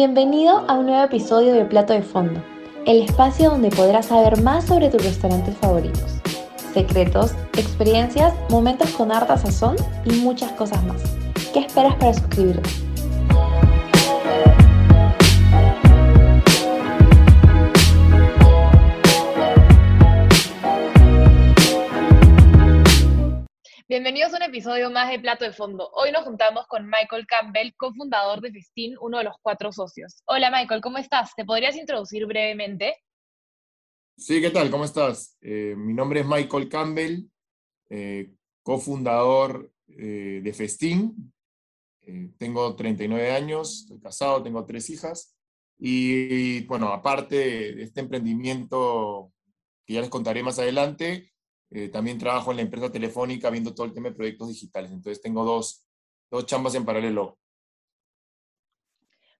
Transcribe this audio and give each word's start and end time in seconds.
Bienvenido 0.00 0.64
a 0.68 0.74
un 0.74 0.86
nuevo 0.86 1.02
episodio 1.02 1.52
de 1.54 1.64
Plato 1.64 1.92
de 1.92 2.02
Fondo, 2.02 2.40
el 2.86 3.02
espacio 3.02 3.50
donde 3.50 3.68
podrás 3.70 4.06
saber 4.06 4.40
más 4.42 4.64
sobre 4.64 4.90
tus 4.90 5.02
restaurantes 5.02 5.56
favoritos, 5.56 6.20
secretos, 6.72 7.32
experiencias, 7.54 8.32
momentos 8.48 8.90
con 8.90 9.10
harta 9.10 9.36
sazón 9.36 9.74
y 10.04 10.12
muchas 10.20 10.52
cosas 10.52 10.84
más. 10.84 11.02
¿Qué 11.52 11.58
esperas 11.58 11.96
para 11.96 12.14
suscribirte? 12.14 12.87
Bienvenidos 23.98 24.32
a 24.32 24.36
un 24.36 24.42
episodio 24.44 24.92
más 24.92 25.10
de 25.10 25.18
Plato 25.18 25.44
de 25.44 25.52
Fondo. 25.52 25.90
Hoy 25.92 26.12
nos 26.12 26.22
juntamos 26.22 26.68
con 26.68 26.86
Michael 26.86 27.26
Campbell, 27.26 27.72
cofundador 27.76 28.40
de 28.40 28.52
Festín, 28.52 28.94
uno 29.00 29.18
de 29.18 29.24
los 29.24 29.34
cuatro 29.42 29.72
socios. 29.72 30.22
Hola 30.26 30.52
Michael, 30.52 30.80
¿cómo 30.80 30.98
estás? 30.98 31.32
¿Te 31.34 31.44
podrías 31.44 31.74
introducir 31.74 32.24
brevemente? 32.24 32.94
Sí, 34.16 34.40
¿qué 34.40 34.50
tal? 34.50 34.70
¿Cómo 34.70 34.84
estás? 34.84 35.36
Eh, 35.40 35.74
mi 35.76 35.94
nombre 35.94 36.20
es 36.20 36.26
Michael 36.28 36.68
Campbell, 36.68 37.24
eh, 37.90 38.30
cofundador 38.62 39.72
eh, 39.88 40.42
de 40.44 40.52
Festín. 40.52 41.32
tengo 42.38 42.76
39 42.76 43.32
años, 43.32 43.80
estoy 43.80 43.98
casado, 43.98 44.44
tengo 44.44 44.64
tres 44.64 44.90
hijas. 44.90 45.36
Y, 45.76 46.64
bueno, 46.66 46.92
aparte 46.92 47.34
de 47.74 47.82
este 47.82 47.98
emprendimiento 47.98 49.32
que 49.84 49.94
ya 49.94 50.02
les 50.02 50.08
contaré 50.08 50.44
más 50.44 50.60
adelante, 50.60 51.32
eh, 51.70 51.88
también 51.88 52.18
trabajo 52.18 52.50
en 52.50 52.56
la 52.56 52.62
empresa 52.62 52.90
telefónica 52.90 53.50
viendo 53.50 53.74
todo 53.74 53.86
el 53.86 53.92
tema 53.92 54.08
de 54.08 54.14
proyectos 54.14 54.48
digitales. 54.48 54.90
Entonces 54.90 55.20
tengo 55.20 55.44
dos, 55.44 55.86
dos 56.30 56.46
chambas 56.46 56.74
en 56.74 56.84
paralelo. 56.84 57.38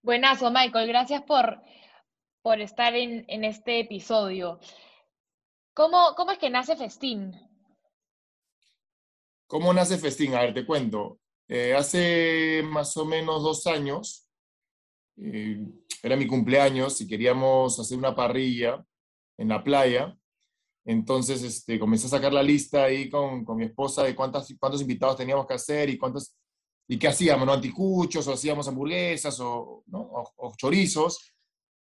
Buenazo, 0.02 0.50
Michael. 0.50 0.88
Gracias 0.88 1.22
por, 1.22 1.62
por 2.42 2.60
estar 2.60 2.94
en, 2.94 3.24
en 3.28 3.44
este 3.44 3.80
episodio. 3.80 4.58
¿Cómo, 5.74 6.14
¿Cómo, 6.16 6.32
es 6.32 6.38
que 6.38 6.50
nace 6.50 6.76
Festín? 6.76 7.32
¿Cómo 9.46 9.72
nace 9.72 9.96
Festín? 9.96 10.34
A 10.34 10.40
ver, 10.40 10.52
te 10.52 10.66
cuento. 10.66 11.20
Eh, 11.48 11.74
hace 11.74 12.62
más 12.64 12.96
o 12.96 13.06
menos 13.06 13.42
dos 13.42 13.66
años, 13.66 14.28
eh, 15.16 15.64
era 16.02 16.16
mi 16.16 16.26
cumpleaños 16.26 17.00
y 17.00 17.08
queríamos 17.08 17.78
hacer 17.78 17.96
una 17.96 18.14
parrilla 18.14 18.84
en 19.38 19.48
la 19.48 19.64
playa 19.64 20.17
entonces, 20.88 21.42
este, 21.42 21.78
comencé 21.78 22.06
a 22.06 22.08
sacar 22.08 22.32
la 22.32 22.42
lista 22.42 22.84
ahí 22.84 23.10
con, 23.10 23.44
con 23.44 23.58
mi 23.58 23.66
esposa 23.66 24.04
de 24.04 24.16
cuántas, 24.16 24.48
cuántos 24.58 24.80
invitados 24.80 25.18
teníamos 25.18 25.46
que 25.46 25.52
hacer 25.52 25.90
y 25.90 25.98
cuántos, 25.98 26.34
y 26.88 26.98
qué 26.98 27.08
hacíamos, 27.08 27.46
¿no? 27.46 27.52
Anticuchos, 27.52 28.26
o 28.26 28.32
hacíamos 28.32 28.66
hamburguesas, 28.68 29.38
o, 29.38 29.84
chorizos. 30.56 31.30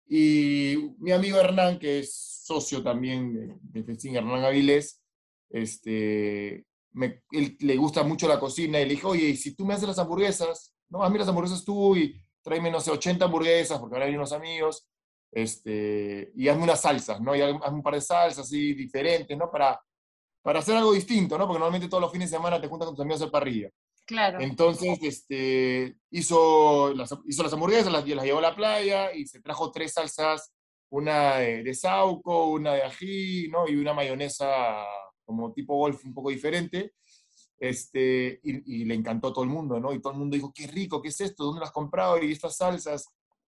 Y 0.06 0.94
mi 1.00 1.12
amigo 1.12 1.36
Hernán, 1.38 1.78
que 1.78 1.98
es 1.98 2.14
socio 2.46 2.82
también 2.82 3.60
de, 3.60 3.82
de 3.82 4.10
Hernán 4.16 4.42
Avilés, 4.42 5.02
este, 5.50 6.64
él, 7.32 7.56
le 7.60 7.76
gusta 7.76 8.04
mucho 8.04 8.26
la 8.26 8.40
cocina 8.40 8.80
y 8.80 8.84
le 8.84 8.94
dije, 8.94 9.06
oye, 9.06 9.36
si 9.36 9.54
tú 9.54 9.66
me 9.66 9.74
haces 9.74 9.86
las 9.86 9.98
hamburguesas, 9.98 10.74
no, 10.88 11.04
hazme 11.04 11.18
las 11.18 11.28
hamburguesas 11.28 11.62
tú 11.62 11.94
y 11.94 12.18
tráeme, 12.42 12.70
no 12.70 12.80
sé, 12.80 12.90
80 12.90 13.26
hamburguesas, 13.26 13.78
porque 13.78 13.96
ahora 13.96 14.06
hay 14.06 14.14
unos 14.14 14.32
amigos, 14.32 14.88
este, 15.34 16.30
y 16.36 16.48
hazme 16.48 16.62
unas 16.62 16.80
salsas, 16.80 17.20
¿no? 17.20 17.34
Y 17.34 17.40
hazme 17.40 17.58
un 17.70 17.82
par 17.82 17.94
de 17.94 18.00
salsas 18.00 18.46
así 18.46 18.72
diferentes, 18.72 19.36
¿no? 19.36 19.50
Para, 19.50 19.80
para 20.40 20.60
hacer 20.60 20.76
algo 20.76 20.92
distinto, 20.92 21.36
¿no? 21.36 21.46
Porque 21.46 21.58
normalmente 21.58 21.88
todos 21.88 22.02
los 22.02 22.12
fines 22.12 22.30
de 22.30 22.36
semana 22.36 22.60
te 22.60 22.68
juntas 22.68 22.86
con 22.86 22.94
tus 22.94 23.02
amigos 23.02 23.20
a 23.20 23.24
hacer 23.24 23.32
parrilla. 23.32 23.70
Claro. 24.06 24.38
Entonces, 24.40 24.98
este, 25.02 25.96
hizo, 26.10 26.94
las, 26.94 27.12
hizo 27.26 27.42
las 27.42 27.52
hamburguesas, 27.52 27.90
las, 27.90 28.06
las 28.06 28.24
llevó 28.24 28.38
a 28.38 28.42
la 28.42 28.54
playa 28.54 29.12
y 29.12 29.26
se 29.26 29.40
trajo 29.40 29.72
tres 29.72 29.94
salsas, 29.94 30.52
una 30.90 31.38
de, 31.38 31.64
de 31.64 31.74
sauco, 31.74 32.50
una 32.50 32.74
de 32.74 32.82
ají, 32.82 33.48
¿no? 33.48 33.68
Y 33.68 33.74
una 33.74 33.92
mayonesa 33.92 34.84
como 35.24 35.52
tipo 35.52 35.76
golf 35.76 36.04
un 36.04 36.14
poco 36.14 36.30
diferente. 36.30 36.92
Este, 37.58 38.40
y, 38.44 38.82
y, 38.82 38.84
le 38.84 38.94
encantó 38.94 39.28
a 39.28 39.32
todo 39.32 39.42
el 39.42 39.50
mundo, 39.50 39.80
¿no? 39.80 39.92
Y 39.92 40.00
todo 40.00 40.12
el 40.12 40.18
mundo 40.18 40.36
dijo, 40.36 40.52
qué 40.54 40.68
rico, 40.68 41.02
¿qué 41.02 41.08
es 41.08 41.20
esto? 41.20 41.44
¿Dónde 41.44 41.60
lo 41.60 41.66
has 41.66 41.72
comprado? 41.72 42.22
Y 42.22 42.30
estas 42.30 42.56
salsas 42.56 43.08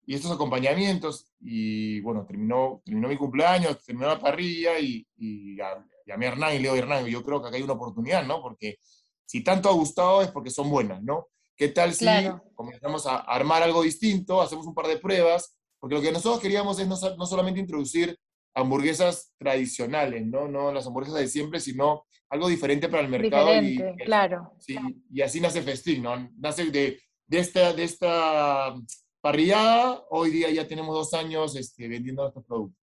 y 0.07 0.15
estos 0.15 0.31
acompañamientos. 0.33 1.33
Y 1.41 2.01
bueno, 2.01 2.25
terminó, 2.27 2.83
terminó 2.85 3.09
mi 3.09 3.17
cumpleaños, 3.17 3.85
terminó 3.85 4.09
la 4.09 4.19
parrilla 4.19 4.79
y, 4.79 5.07
y 5.17 5.57
llamé 5.57 6.27
a 6.27 6.29
Hernán 6.31 6.53
y 6.53 6.57
le 6.57 6.63
digo, 6.63 6.77
Hernán, 6.77 7.07
yo 7.07 7.23
creo 7.23 7.41
que 7.41 7.49
acá 7.49 7.57
hay 7.57 7.63
una 7.63 7.75
oportunidad, 7.75 8.25
¿no? 8.27 8.41
Porque 8.43 8.79
si 9.25 9.43
tanto 9.43 9.69
ha 9.69 9.73
gustado 9.73 10.23
es 10.23 10.29
porque 10.29 10.51
son 10.51 10.71
buenas, 10.71 11.03
¿no? 11.03 11.29
¿Qué 11.57 11.69
tal 11.69 11.95
si 11.95 12.07
comenzamos 12.55 13.07
a 13.07 13.19
armar 13.19 13.63
algo 13.63 13.83
distinto, 13.83 14.43
hacemos 14.43 14.67
un 14.67 14.75
par 14.75 14.87
de 14.87 14.99
pruebas? 14.99 15.57
Porque 15.79 15.95
lo 15.95 16.03
que 16.03 16.13
nosotros 16.13 16.41
queríamos 16.41 16.79
es 16.79 16.89
no, 16.89 16.97
no 17.17 17.27
solamente 17.27 17.61
introducir 17.61 18.19
hamburguesas 18.55 19.33
tradicionales, 19.39 20.27
¿no? 20.27 20.49
No 20.49 20.73
las 20.73 20.87
hamburguesas 20.87 21.21
de 21.21 21.29
siempre, 21.29 21.61
sino 21.61 22.05
algo 22.29 22.49
diferente 22.49 22.89
para 22.89 23.03
el 23.03 23.09
mercado. 23.09 23.47
Diferente, 23.47 24.03
y, 24.03 24.05
claro. 24.05 24.53
Sí, 24.59 24.77
y 25.13 25.21
así 25.21 25.41
nace 25.41 25.63
Festín, 25.63 26.03
¿no? 26.03 26.31
Nace 26.39 26.71
de, 26.71 27.01
de, 27.27 27.39
esta, 27.39 27.73
de 27.73 27.85
esta 27.85 28.75
parrillada, 29.23 30.05
hoy 30.11 30.31
día 30.31 30.51
ya 30.51 30.67
tenemos 30.67 30.95
dos 30.95 31.15
años 31.15 31.57
este, 31.57 31.89
vendiendo 31.89 32.27
estos 32.27 32.45
productos. 32.45 32.79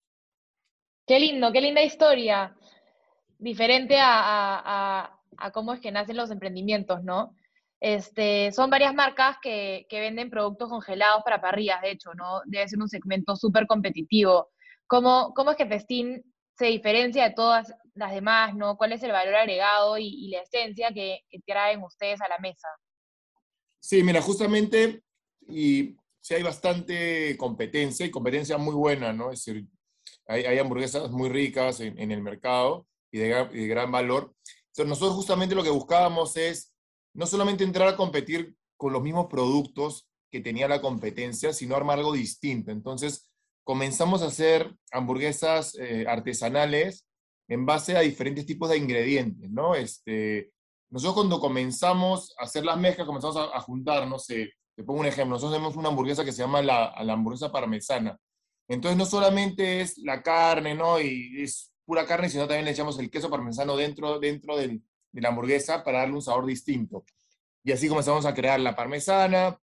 Qué 1.06 1.20
lindo, 1.20 1.52
qué 1.52 1.62
linda 1.62 1.82
historia. 1.82 2.56
Diferente 3.40 3.98
a, 4.00 5.20
a, 5.38 5.52
cómo 5.52 5.74
es 5.74 5.80
que 5.80 5.92
nacen 5.92 6.16
los 6.16 6.32
emprendimientos, 6.32 7.04
¿no? 7.04 7.36
Este, 7.80 8.52
son 8.52 8.70
varias 8.70 8.94
marcas 8.94 9.38
que, 9.42 9.86
que, 9.90 10.00
venden 10.00 10.30
productos 10.30 10.70
congelados 10.70 11.24
para 11.24 11.42
parrillas, 11.42 11.82
de 11.82 11.92
hecho, 11.92 12.14
¿no? 12.14 12.42
Debe 12.46 12.68
ser 12.68 12.80
un 12.80 12.90
segmento 12.90 13.36
súper 13.36 13.68
competitivo. 13.68 14.50
¿Cómo, 14.88 15.34
¿Cómo, 15.36 15.52
es 15.52 15.58
que 15.58 15.68
Festín 15.68 16.24
se 16.58 16.66
diferencia 16.66 17.24
de 17.24 17.36
todas 17.36 17.74
las 17.94 18.12
demás, 18.12 18.56
¿no? 18.56 18.78
¿Cuál 18.78 18.94
es 18.94 19.04
el 19.04 19.12
valor 19.12 19.36
agregado 19.36 19.98
y, 19.98 20.08
y 20.08 20.30
la 20.30 20.42
esencia 20.42 20.92
que, 20.92 21.22
que, 21.30 21.40
traen 21.46 21.84
ustedes 21.84 22.22
a 22.22 22.30
la 22.30 22.40
mesa? 22.40 22.68
Sí, 23.80 24.04
mira, 24.04 24.22
justamente, 24.22 25.04
y 25.48 25.96
sí 26.28 26.34
hay 26.34 26.44
bastante 26.44 27.38
competencia 27.38 28.06
y 28.06 28.12
competencia 28.12 28.58
muy 28.58 28.76
buena, 28.76 29.14
¿no? 29.14 29.32
Es 29.32 29.46
decir, 29.46 29.66
hay, 30.28 30.44
hay 30.44 30.60
hamburguesas 30.60 31.10
muy 31.10 31.30
ricas 31.30 31.80
en, 31.80 31.98
en 31.98 32.12
el 32.12 32.22
mercado 32.22 32.86
y 33.10 33.20
de, 33.20 33.48
y 33.54 33.60
de, 33.60 33.68
gran 33.68 33.94
valor. 33.94 34.36
Entonces, 34.44 34.90
nosotros 34.90 35.16
justamente 35.16 35.56
lo 35.56 35.64
que 35.64 35.70
buscábamos 35.70 36.36
es 36.36 36.74
no 37.14 37.26
solamente 37.26 37.64
entrar 37.64 37.88
a 37.88 37.96
competir 37.96 38.58
con 38.76 38.92
los 38.92 39.02
mismos 39.02 39.28
productos 39.28 40.10
que 40.30 40.42
tenía 40.42 40.68
la 40.68 40.82
competencia, 40.82 41.54
sino 41.54 41.78
armar 41.78 42.00
algo 42.00 42.12
distinto. 42.12 42.72
Entonces, 42.72 43.32
comenzamos 43.64 44.22
a 44.22 44.28
hacer 44.28 44.76
hamburguesas 44.92 45.76
eh, 45.80 46.08
artesanales 46.10 47.08
en 47.48 47.66
base 47.66 47.96
a 47.96 48.02
diferentes 48.02 48.46
tipos 48.46 48.70
de 48.70 48.78
ingredientes, 48.78 49.50
¿no? 49.50 49.76
Este, 49.76 50.52
nosotros 50.90 51.16
cuando 51.16 51.40
comenzamos 51.40 52.36
a 52.38 52.44
hacer 52.44 52.66
las 52.66 52.78
mezclas, 52.78 53.08
comenzamos 53.08 53.38
a, 53.38 53.56
a 53.56 53.62
juntar, 53.62 54.06
no 54.10 54.20
sé, 54.20 54.52
te 54.78 54.84
pongo 54.84 55.00
un 55.00 55.08
ejemplo, 55.08 55.36
nosotros 55.36 55.54
tenemos 55.58 55.76
una 55.76 55.90
hamburguesa 55.90 56.24
que 56.24 56.32
se 56.32 56.44
llama 56.44 56.62
la, 56.62 56.94
la 57.04 57.14
hamburguesa 57.14 57.52
parmesana. 57.52 58.16
Entonces 58.68 58.96
no 58.96 59.08
solamente 59.08 59.82
es 59.82 59.98
la 59.98 60.22
carne, 60.22 60.76
¿no? 60.76 61.02
Y 61.02 61.42
es 61.42 61.74
pura 61.84 62.06
carne, 62.06 62.30
sino 62.30 62.48
también 62.48 62.66
le 62.66 62.72
echamos 62.72 63.00
el 63.00 63.10
queso 63.10 63.28
parmesano 63.28 63.76
dentro, 63.76 64.20
dentro 64.20 64.56
de 64.56 64.80
la 65.14 65.30
hamburguesa 65.30 65.84
para 65.84 66.00
darle 66.00 66.14
un 66.14 66.22
sabor 66.22 66.46
distinto. 66.46 67.04
Y 67.64 67.72
así 67.72 67.90
comenzamos 67.90 68.28
a 68.28 68.36
crear 68.36 68.60
la 68.60 68.76
parmesana. 68.76 69.60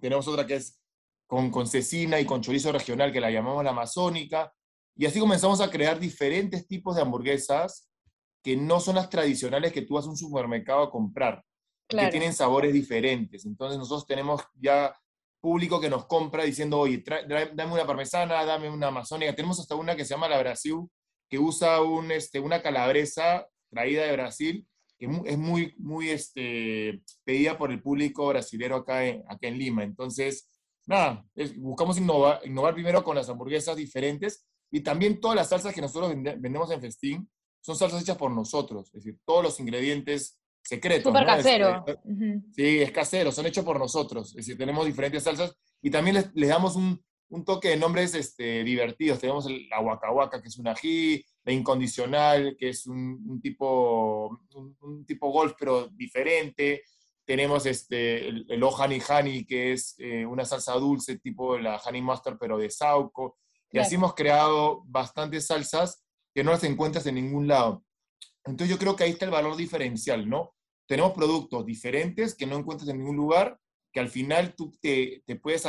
Tenemos 0.00 0.26
otra 0.26 0.44
que 0.44 0.56
es 0.56 0.80
con, 1.28 1.52
con 1.52 1.68
cecina 1.68 2.18
y 2.18 2.26
con 2.26 2.40
chorizo 2.42 2.72
regional, 2.72 3.12
que 3.12 3.20
la 3.20 3.30
llamamos 3.30 3.62
la 3.62 3.70
amazónica. 3.70 4.52
Y 4.96 5.06
así 5.06 5.20
comenzamos 5.20 5.60
a 5.60 5.70
crear 5.70 6.00
diferentes 6.00 6.66
tipos 6.66 6.96
de 6.96 7.02
hamburguesas 7.02 7.88
que 8.42 8.56
no 8.56 8.80
son 8.80 8.96
las 8.96 9.08
tradicionales 9.08 9.72
que 9.72 9.82
tú 9.82 9.94
vas 9.94 10.06
a 10.06 10.10
un 10.10 10.16
supermercado 10.16 10.82
a 10.82 10.90
comprar 10.90 11.44
claro. 11.88 12.08
que 12.08 12.12
tienen 12.12 12.32
sabores 12.32 12.72
diferentes. 12.72 13.44
Entonces 13.44 13.78
nosotros 13.78 14.06
tenemos 14.06 14.42
ya 14.60 14.94
público 15.40 15.80
que 15.80 15.90
nos 15.90 16.06
compra 16.06 16.44
diciendo, 16.44 16.78
oye, 16.78 17.02
dame 17.54 17.72
una 17.72 17.86
parmesana, 17.86 18.44
dame 18.44 18.70
una 18.70 18.88
amazónica. 18.88 19.34
Tenemos 19.34 19.58
hasta 19.60 19.74
una 19.74 19.96
que 19.96 20.04
se 20.04 20.14
llama 20.14 20.28
la 20.28 20.38
Brasil, 20.38 20.88
que 21.28 21.38
usa 21.38 21.82
un, 21.82 22.10
este, 22.10 22.40
una 22.40 22.62
calabresa 22.62 23.46
traída 23.70 24.04
de 24.04 24.12
Brasil, 24.12 24.66
que 24.98 25.06
es 25.26 25.38
muy, 25.38 25.74
muy 25.78 26.10
este, 26.10 27.02
pedida 27.24 27.56
por 27.56 27.70
el 27.70 27.80
público 27.80 28.26
brasilero 28.28 28.76
acá 28.76 29.06
en, 29.06 29.22
acá 29.28 29.46
en 29.46 29.58
Lima. 29.58 29.84
Entonces, 29.84 30.50
nada, 30.86 31.24
es, 31.34 31.56
buscamos 31.56 31.98
innovar, 31.98 32.40
innovar 32.44 32.74
primero 32.74 33.04
con 33.04 33.14
las 33.14 33.28
hamburguesas 33.28 33.76
diferentes 33.76 34.44
y 34.70 34.80
también 34.80 35.20
todas 35.20 35.36
las 35.36 35.48
salsas 35.48 35.74
que 35.74 35.80
nosotros 35.80 36.12
vendemos 36.14 36.70
en 36.70 36.80
Festín 36.80 37.30
son 37.60 37.76
salsas 37.76 38.02
hechas 38.02 38.16
por 38.16 38.30
nosotros, 38.30 38.86
es 38.88 39.04
decir, 39.04 39.18
todos 39.24 39.42
los 39.42 39.60
ingredientes 39.60 40.37
secreto. 40.68 41.08
Súper 41.08 41.24
casero. 41.24 41.84
Es, 41.86 41.96
uh 42.04 42.10
-huh. 42.10 42.42
Sí, 42.52 42.80
es 42.80 42.92
casero, 42.92 43.32
son 43.32 43.46
hechos 43.46 43.64
por 43.64 43.78
nosotros. 43.78 44.28
Es 44.30 44.36
decir, 44.36 44.58
tenemos 44.58 44.84
diferentes 44.84 45.22
salsas 45.22 45.56
y 45.80 45.90
también 45.90 46.16
les, 46.16 46.34
les 46.34 46.48
damos 46.50 46.76
un, 46.76 47.02
un, 47.30 47.44
toque 47.44 47.68
de 47.70 47.76
nombres 47.78 48.14
este, 48.14 48.62
divertidos. 48.64 49.18
Tenemos 49.18 49.46
el, 49.46 49.66
la 49.68 49.80
huacahuaca, 49.80 50.42
que 50.42 50.48
es 50.48 50.58
un 50.58 50.68
ají, 50.68 51.24
la 51.44 51.52
incondicional, 51.52 52.54
que 52.58 52.68
es 52.68 52.86
un, 52.86 53.18
un 53.26 53.40
tipo, 53.40 54.28
un, 54.54 54.76
un, 54.80 55.06
tipo 55.06 55.30
golf, 55.30 55.54
pero 55.58 55.88
diferente. 55.88 56.82
tenemos 57.24 57.64
este, 57.66 58.28
el, 58.28 58.46
el 58.48 58.62
Honey 58.62 59.02
Honey, 59.08 59.44
que 59.46 59.72
es 59.72 59.94
eh, 59.98 60.24
una 60.26 60.44
salsa 60.44 60.74
dulce 60.74 61.18
tipo 61.18 61.58
la 61.58 61.76
Honey 61.76 62.02
Mustard, 62.02 62.36
pero 62.38 62.58
de 62.58 62.68
Sauco. 62.70 63.38
Y 63.70 63.78
así 63.78 63.94
hemos 63.94 64.14
creado 64.14 64.82
bastantes 64.86 65.46
salsas 65.46 66.02
que 66.34 66.42
no 66.44 66.50
las 66.52 66.64
encuentras 66.64 67.06
en 67.06 67.14
ningún 67.14 67.46
lado. 67.46 67.82
Entonces 68.44 68.68
yo 68.74 68.78
creo 68.78 68.96
que 68.96 69.04
ahí 69.04 69.10
está 69.10 69.24
el 69.26 69.30
valor 69.30 69.56
diferencial, 69.56 70.28
¿no? 70.28 70.54
Tenemos 70.88 71.12
productos 71.12 71.66
diferentes 71.66 72.34
que 72.34 72.46
no 72.46 72.56
encuentras 72.56 72.88
en 72.88 72.96
ningún 72.96 73.16
lugar, 73.16 73.60
que 73.92 74.00
al 74.00 74.08
final 74.08 74.54
tú 74.54 74.72
te, 74.80 75.22
puedes 75.42 75.66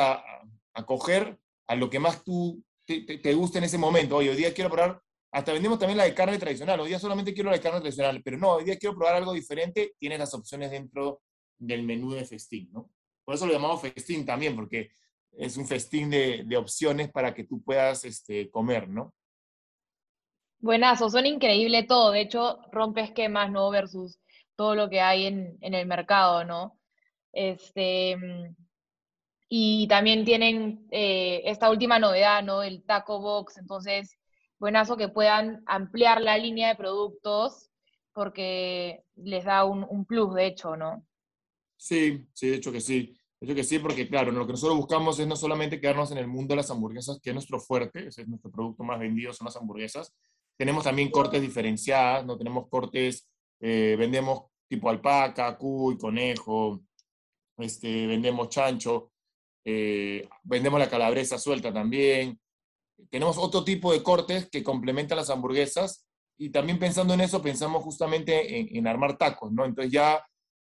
acoger 0.73 1.37
a, 1.67 1.75
lo 1.75 1.89
que 1.89 1.99
más 1.99 2.23
tú 2.23 2.63
te, 2.85 3.01
te, 3.01 3.33
gusta 3.33 3.57
en 3.57 3.65
ese 3.65 3.77
momento. 3.77 4.15
Oye, 4.15 4.29
hoy 4.29 4.37
día 4.37 4.53
quiero 4.53 4.69
probar, 4.69 5.01
hasta 5.33 5.51
vendemos 5.51 5.77
también 5.77 5.97
la 5.97 6.05
de 6.05 6.13
carne 6.13 6.39
tradicional, 6.39 6.79
hoy 6.79 6.87
día 6.87 6.99
solamente 6.99 7.33
quiero 7.33 7.49
la 7.49 7.57
de 7.57 7.61
carne 7.61 7.81
tradicional, 7.81 8.21
pero 8.23 8.37
no, 8.37 8.53
hoy 8.53 8.63
día 8.63 8.77
quiero 8.77 8.95
probar 8.95 9.15
algo 9.15 9.33
diferente, 9.33 9.93
tienes 9.99 10.19
las 10.19 10.33
opciones 10.33 10.71
dentro 10.71 11.21
del 11.57 11.83
menú 11.83 12.13
de 12.13 12.23
festín, 12.23 12.69
¿no? 12.71 12.89
Por 13.25 13.35
eso 13.35 13.45
lo 13.45 13.51
llamamos 13.51 13.81
festín 13.81 14.25
también, 14.25 14.55
porque 14.55 14.91
es 15.33 15.57
un 15.57 15.67
festín 15.67 16.09
de, 16.09 16.45
de 16.45 16.55
opciones 16.55 17.11
para 17.11 17.33
que 17.33 17.43
tú 17.43 17.61
puedas 17.61 18.05
este, 18.05 18.49
comer, 18.49 18.87
¿no? 18.87 19.13
Buenazo, 20.61 21.09
son 21.09 21.25
increíble 21.25 21.83
todo. 21.83 22.11
De 22.11 22.21
hecho, 22.21 22.59
rompe 22.71 23.01
esquemas, 23.01 23.51
¿no? 23.51 23.69
Versus 23.69 24.19
todo 24.59 24.75
lo 24.75 24.89
que 24.89 24.99
hay 24.99 25.25
en, 25.25 25.57
en 25.61 25.73
el 25.73 25.87
mercado, 25.87 26.43
¿no? 26.43 26.77
Este, 27.31 28.17
y 29.47 29.87
también 29.87 30.25
tienen 30.25 30.85
eh, 30.91 31.43
esta 31.45 31.69
última 31.69 31.97
novedad, 31.97 32.43
¿no? 32.43 32.61
El 32.61 32.83
Taco 32.83 33.21
Box. 33.21 33.55
Entonces, 33.55 34.19
buenazo 34.59 34.97
que 34.97 35.07
puedan 35.07 35.63
ampliar 35.65 36.19
la 36.19 36.37
línea 36.37 36.67
de 36.67 36.75
productos 36.75 37.69
porque 38.11 39.05
les 39.15 39.45
da 39.45 39.63
un, 39.63 39.87
un 39.89 40.03
plus, 40.03 40.35
de 40.35 40.47
hecho, 40.47 40.75
¿no? 40.75 41.07
Sí, 41.77 42.27
sí, 42.33 42.49
de 42.49 42.57
hecho 42.57 42.73
que 42.73 42.81
sí. 42.81 43.15
De 43.39 43.45
hecho 43.47 43.55
que 43.55 43.63
sí, 43.63 43.79
porque 43.79 44.09
claro, 44.09 44.33
lo 44.33 44.45
que 44.45 44.51
nosotros 44.51 44.77
buscamos 44.77 45.17
es 45.19 45.27
no 45.27 45.37
solamente 45.37 45.79
quedarnos 45.79 46.11
en 46.11 46.17
el 46.17 46.27
mundo 46.27 46.51
de 46.51 46.57
las 46.57 46.69
hamburguesas, 46.69 47.21
que 47.23 47.29
es 47.29 47.33
nuestro 47.33 47.61
fuerte, 47.61 48.07
ese 48.07 48.23
es 48.23 48.27
nuestro 48.27 48.51
producto 48.51 48.83
más 48.83 48.99
vendido, 48.99 49.31
son 49.31 49.45
las 49.45 49.55
hamburguesas, 49.55 50.13
tenemos 50.57 50.83
también 50.83 51.11
cortes 51.11 51.41
diferenciadas, 51.41 52.25
no 52.25 52.37
tenemos 52.37 52.67
cortes, 52.67 53.28
eh, 53.59 53.95
vendemos 53.97 54.45
tipo 54.67 54.89
alpaca, 54.89 55.57
cuy, 55.57 55.97
conejo, 55.97 56.81
este, 57.57 58.07
vendemos 58.07 58.49
chancho, 58.49 59.11
eh, 59.65 60.27
vendemos 60.43 60.79
la 60.79 60.89
calabresa 60.89 61.37
suelta 61.37 61.73
también. 61.73 62.39
Tenemos 63.09 63.37
otro 63.37 63.63
tipo 63.63 63.91
de 63.91 64.03
cortes 64.03 64.49
que 64.49 64.63
complementan 64.63 65.17
las 65.17 65.29
hamburguesas 65.29 66.05
y 66.37 66.49
también 66.49 66.79
pensando 66.79 67.13
en 67.13 67.21
eso 67.21 67.41
pensamos 67.41 67.83
justamente 67.83 68.59
en, 68.59 68.75
en 68.75 68.87
armar 68.87 69.17
tacos, 69.17 69.51
¿no? 69.51 69.65
Entonces 69.65 69.91
ya 69.91 70.23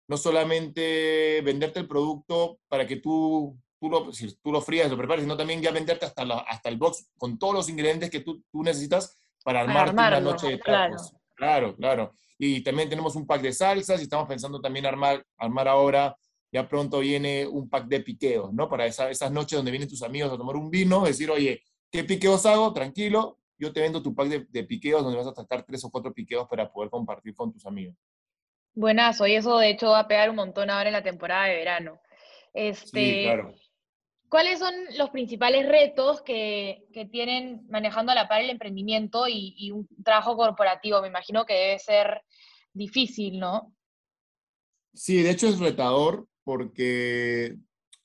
no 0.08 0.16
solamente 0.16 1.40
venderte 1.42 1.80
el 1.80 1.88
producto 1.88 2.58
para 2.68 2.86
que 2.86 2.96
tú, 2.96 3.58
tú, 3.80 3.88
lo, 3.88 4.12
si 4.12 4.34
tú 4.36 4.52
lo 4.52 4.60
frías, 4.60 4.90
lo 4.90 4.96
prepares, 4.96 5.24
sino 5.24 5.36
también 5.36 5.62
ya 5.62 5.70
venderte 5.70 6.06
hasta, 6.06 6.24
la, 6.24 6.38
hasta 6.40 6.68
el 6.68 6.76
box 6.76 7.10
con 7.16 7.38
todos 7.38 7.54
los 7.54 7.68
ingredientes 7.68 8.10
que 8.10 8.20
tú, 8.20 8.42
tú 8.50 8.62
necesitas 8.62 9.18
para 9.42 9.60
armar 9.60 9.92
una 9.92 10.20
noche 10.20 10.48
de 10.48 10.58
tacos. 10.58 11.14
Claro. 11.34 11.74
claro, 11.76 12.14
Y 12.38 12.62
también 12.62 12.88
tenemos 12.88 13.14
un 13.16 13.26
pack 13.26 13.42
de 13.42 13.52
salsas 13.52 14.00
y 14.00 14.04
estamos 14.04 14.28
pensando 14.28 14.60
también 14.60 14.86
armar, 14.86 15.24
armar 15.36 15.68
ahora, 15.68 16.16
ya 16.50 16.68
pronto 16.68 17.00
viene 17.00 17.46
un 17.46 17.68
pack 17.68 17.86
de 17.86 18.00
piqueos, 18.00 18.52
¿no? 18.52 18.68
Para 18.68 18.86
esas 18.86 19.30
noches 19.30 19.56
donde 19.56 19.70
vienen 19.70 19.88
tus 19.88 20.02
amigos 20.02 20.32
a 20.32 20.36
tomar 20.36 20.56
un 20.56 20.70
vino, 20.70 21.04
decir, 21.04 21.30
oye, 21.30 21.62
¿qué 21.90 22.04
piqueos 22.04 22.44
hago? 22.46 22.72
Tranquilo, 22.72 23.38
yo 23.58 23.72
te 23.72 23.80
vendo 23.80 24.02
tu 24.02 24.14
pack 24.14 24.28
de, 24.28 24.46
de 24.48 24.64
piqueos 24.64 25.02
donde 25.02 25.18
vas 25.18 25.26
a 25.26 25.34
sacar 25.34 25.64
tres 25.64 25.84
o 25.84 25.90
cuatro 25.90 26.12
piqueos 26.12 26.46
para 26.48 26.70
poder 26.70 26.90
compartir 26.90 27.34
con 27.34 27.52
tus 27.52 27.66
amigos. 27.66 27.96
Buenazo, 28.74 29.26
y 29.26 29.36
eso 29.36 29.58
de 29.58 29.70
hecho 29.70 29.90
va 29.90 30.00
a 30.00 30.08
pegar 30.08 30.30
un 30.30 30.36
montón 30.36 30.70
ahora 30.70 30.88
en 30.88 30.94
la 30.94 31.02
temporada 31.02 31.46
de 31.46 31.56
verano. 31.56 32.00
Este, 32.52 33.00
sí, 33.00 33.22
claro. 33.24 33.52
¿Cuáles 34.34 34.58
son 34.58 34.74
los 34.98 35.10
principales 35.10 35.64
retos 35.64 36.20
que, 36.22 36.88
que, 36.92 37.06
tienen 37.06 37.64
manejando 37.68 38.10
a 38.10 38.16
la 38.16 38.26
par 38.26 38.40
el 38.40 38.50
emprendimiento 38.50 39.28
y, 39.28 39.54
y, 39.56 39.70
un 39.70 39.86
trabajo 40.04 40.36
corporativo? 40.36 41.00
Me 41.00 41.06
imagino 41.06 41.46
que 41.46 41.54
debe 41.54 41.78
ser 41.78 42.20
difícil, 42.72 43.38
¿no? 43.38 43.72
Sí, 44.92 45.22
de 45.22 45.30
hecho 45.30 45.46
es 45.46 45.60
retador 45.60 46.26
porque 46.42 47.54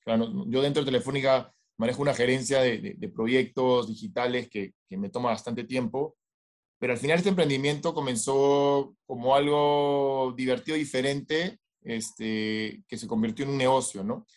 claro, 0.02 0.46
yo 0.46 0.62
dentro 0.62 0.84
de 0.84 0.92
Telefónica 0.92 1.52
manejo 1.78 2.04
una 2.04 2.14
gerencia 2.14 2.62
de, 2.62 2.78
de, 2.78 2.94
de 2.96 3.10
proyectos 3.10 3.88
digitales 3.88 4.52
que, 4.52 4.76
que, 4.88 4.98
me 4.98 5.10
toma 5.10 5.30
bastante 5.30 5.64
tiempo, 5.64 6.16
pero 6.78 6.94
al 6.94 7.00
final 7.00 7.18
este 7.18 7.30
emprendimiento 7.30 7.92
comenzó 7.96 8.96
como 9.08 9.34
algo 9.34 10.36
divertido, 10.38 10.78
diferente, 10.78 11.58
este, 11.82 12.84
que 12.88 12.98
se 12.98 13.08
convirtió 13.08 13.46
en 13.46 13.52
un 13.52 13.58
negocio, 13.58 14.04
¿no? 14.04 14.28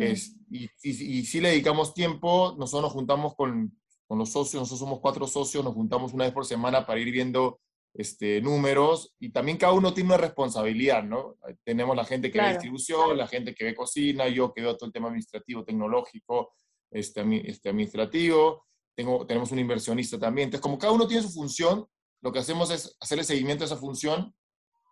Es, 0.00 0.34
y, 0.50 0.64
y, 0.64 1.18
y, 1.18 1.24
sí 1.24 1.40
le 1.40 1.50
dedicamos 1.50 1.94
tiempo, 1.94 2.56
nosotros 2.58 2.82
nos 2.82 2.92
juntamos 2.92 3.36
con, 3.36 3.78
con, 4.08 4.18
los 4.18 4.30
socios, 4.30 4.60
nosotros 4.60 4.80
somos 4.80 5.00
cuatro 5.00 5.28
socios, 5.28 5.62
nos 5.62 5.74
juntamos 5.74 6.12
una 6.12 6.24
vez 6.24 6.32
por 6.32 6.44
semana 6.44 6.84
para 6.84 6.98
ir 6.98 7.12
viendo 7.12 7.60
este, 7.94 8.40
números 8.40 9.14
y 9.18 9.30
también 9.30 9.58
cada 9.58 9.72
uno 9.72 9.94
tiene 9.94 10.08
una 10.08 10.16
responsabilidad, 10.16 11.04
¿no? 11.04 11.36
Tenemos 11.64 11.96
la 11.96 12.04
gente 12.04 12.28
que 12.28 12.32
claro. 12.32 12.48
ve 12.48 12.54
distribución, 12.54 13.16
la 13.16 13.26
gente 13.28 13.54
que 13.54 13.64
ve 13.64 13.74
cocina, 13.74 14.28
yo 14.28 14.52
que 14.52 14.60
veo 14.60 14.76
todo 14.76 14.88
el 14.88 14.92
tema 14.92 15.06
administrativo, 15.06 15.64
tecnológico, 15.64 16.52
este, 16.90 17.22
este, 17.48 17.68
administrativo, 17.68 18.66
tengo, 18.94 19.26
tenemos 19.26 19.52
un 19.52 19.60
inversionista 19.60 20.18
también. 20.18 20.46
Entonces, 20.46 20.62
como 20.62 20.78
cada 20.78 20.92
uno 20.92 21.06
tiene 21.06 21.22
su 21.22 21.30
función, 21.30 21.86
lo 22.22 22.32
que 22.32 22.40
hacemos 22.40 22.70
es 22.70 22.96
hacer 23.00 23.18
el 23.18 23.24
seguimiento 23.24 23.62
de 23.62 23.66
esa 23.66 23.76
función 23.76 24.34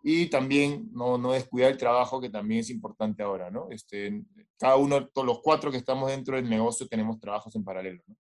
y 0.07 0.27
también 0.27 0.91
no, 0.93 1.17
no 1.17 1.33
descuidar 1.33 1.73
el 1.73 1.79
trabajo 1.79 2.21
que 2.21 2.29
también 2.29 2.61
es 2.61 2.69
importante 2.69 3.23
ahora, 3.23 3.51
¿no? 3.51 3.69
Este, 3.71 4.23
cada 4.59 4.77
uno, 4.77 5.09
todos 5.09 5.27
los 5.27 5.41
cuatro 5.41 5.71
que 5.71 5.79
estamos 5.79 6.11
dentro 6.11 6.37
del 6.37 6.49
negocio 6.49 6.87
tenemos 6.87 7.19
trabajos 7.19 7.57
en 7.57 7.65
paralelo, 7.65 8.03
¿no? 8.07 8.15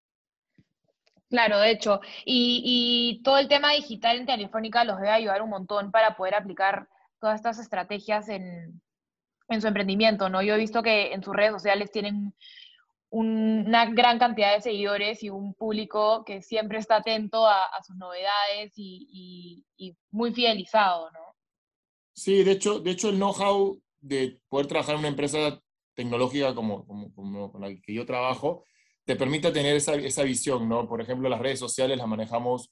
Claro, 1.28 1.58
de 1.58 1.72
hecho, 1.72 2.00
y, 2.24 3.22
todo 3.24 3.40
el 3.40 3.48
tema 3.48 3.72
digital 3.72 4.18
en 4.18 4.28
Telefónica 4.28 4.84
los 4.84 4.98
debe 4.98 5.10
ayudar 5.10 5.42
un 5.42 5.50
montón 5.50 5.90
para 5.90 6.16
poder 6.16 6.36
aplicar 6.36 6.88
todas 7.20 7.38
estas 7.38 7.58
estrategias 7.58 8.30
en, 8.30 8.80
en 9.48 9.62
su 9.62 9.68
emprendimiento, 9.68 10.30
¿no? 10.30 10.44
Yo 10.44 10.54
he 10.54 10.60
visto 10.60 10.84
que 10.84 11.14
en 11.14 11.24
sus 11.24 11.36
redes 11.36 11.54
sociales 11.54 11.90
tienen 11.90 12.36
un, 13.10 13.64
una 13.66 13.86
gran 13.86 14.20
cantidad 14.20 14.54
de 14.54 14.62
seguidores 14.62 15.24
y 15.24 15.32
un 15.32 15.56
público 15.56 16.24
que 16.26 16.44
siempre 16.44 16.78
está 16.78 16.98
atento 16.98 17.48
a, 17.48 17.70
sus 17.88 17.96
novedades 17.96 18.74
y, 18.76 19.66
y 19.78 19.98
muy 20.12 20.32
fidelizado, 20.32 21.10
¿no? 21.12 21.31
Sí, 22.14 22.44
de 22.44 22.52
hecho, 22.52 22.80
de 22.80 22.92
hecho 22.92 23.10
el 23.10 23.16
know-how 23.16 23.82
de 24.00 24.40
poder 24.50 24.68
trabajar 24.68 24.96
en 24.96 25.00
una 25.00 25.08
empresa 25.10 25.62
tecnológica 25.96 26.54
como, 26.56 26.86
como, 26.86 27.14
como, 27.14 27.52
con 27.52 27.62
la 27.62 27.70
que 27.70 27.94
yo 27.94 28.06
trabajo, 28.06 28.66
te 29.06 29.16
permite 29.16 29.52
tener 29.52 29.76
esa, 29.76 29.96
esa 29.96 30.24
visión, 30.24 30.68
¿no? 30.70 30.88
Por 30.88 31.02
ejemplo, 31.02 31.30
las 31.30 31.40
redes 31.40 31.60
sociales 31.60 31.98
las 31.98 32.08
manejamos 32.08 32.72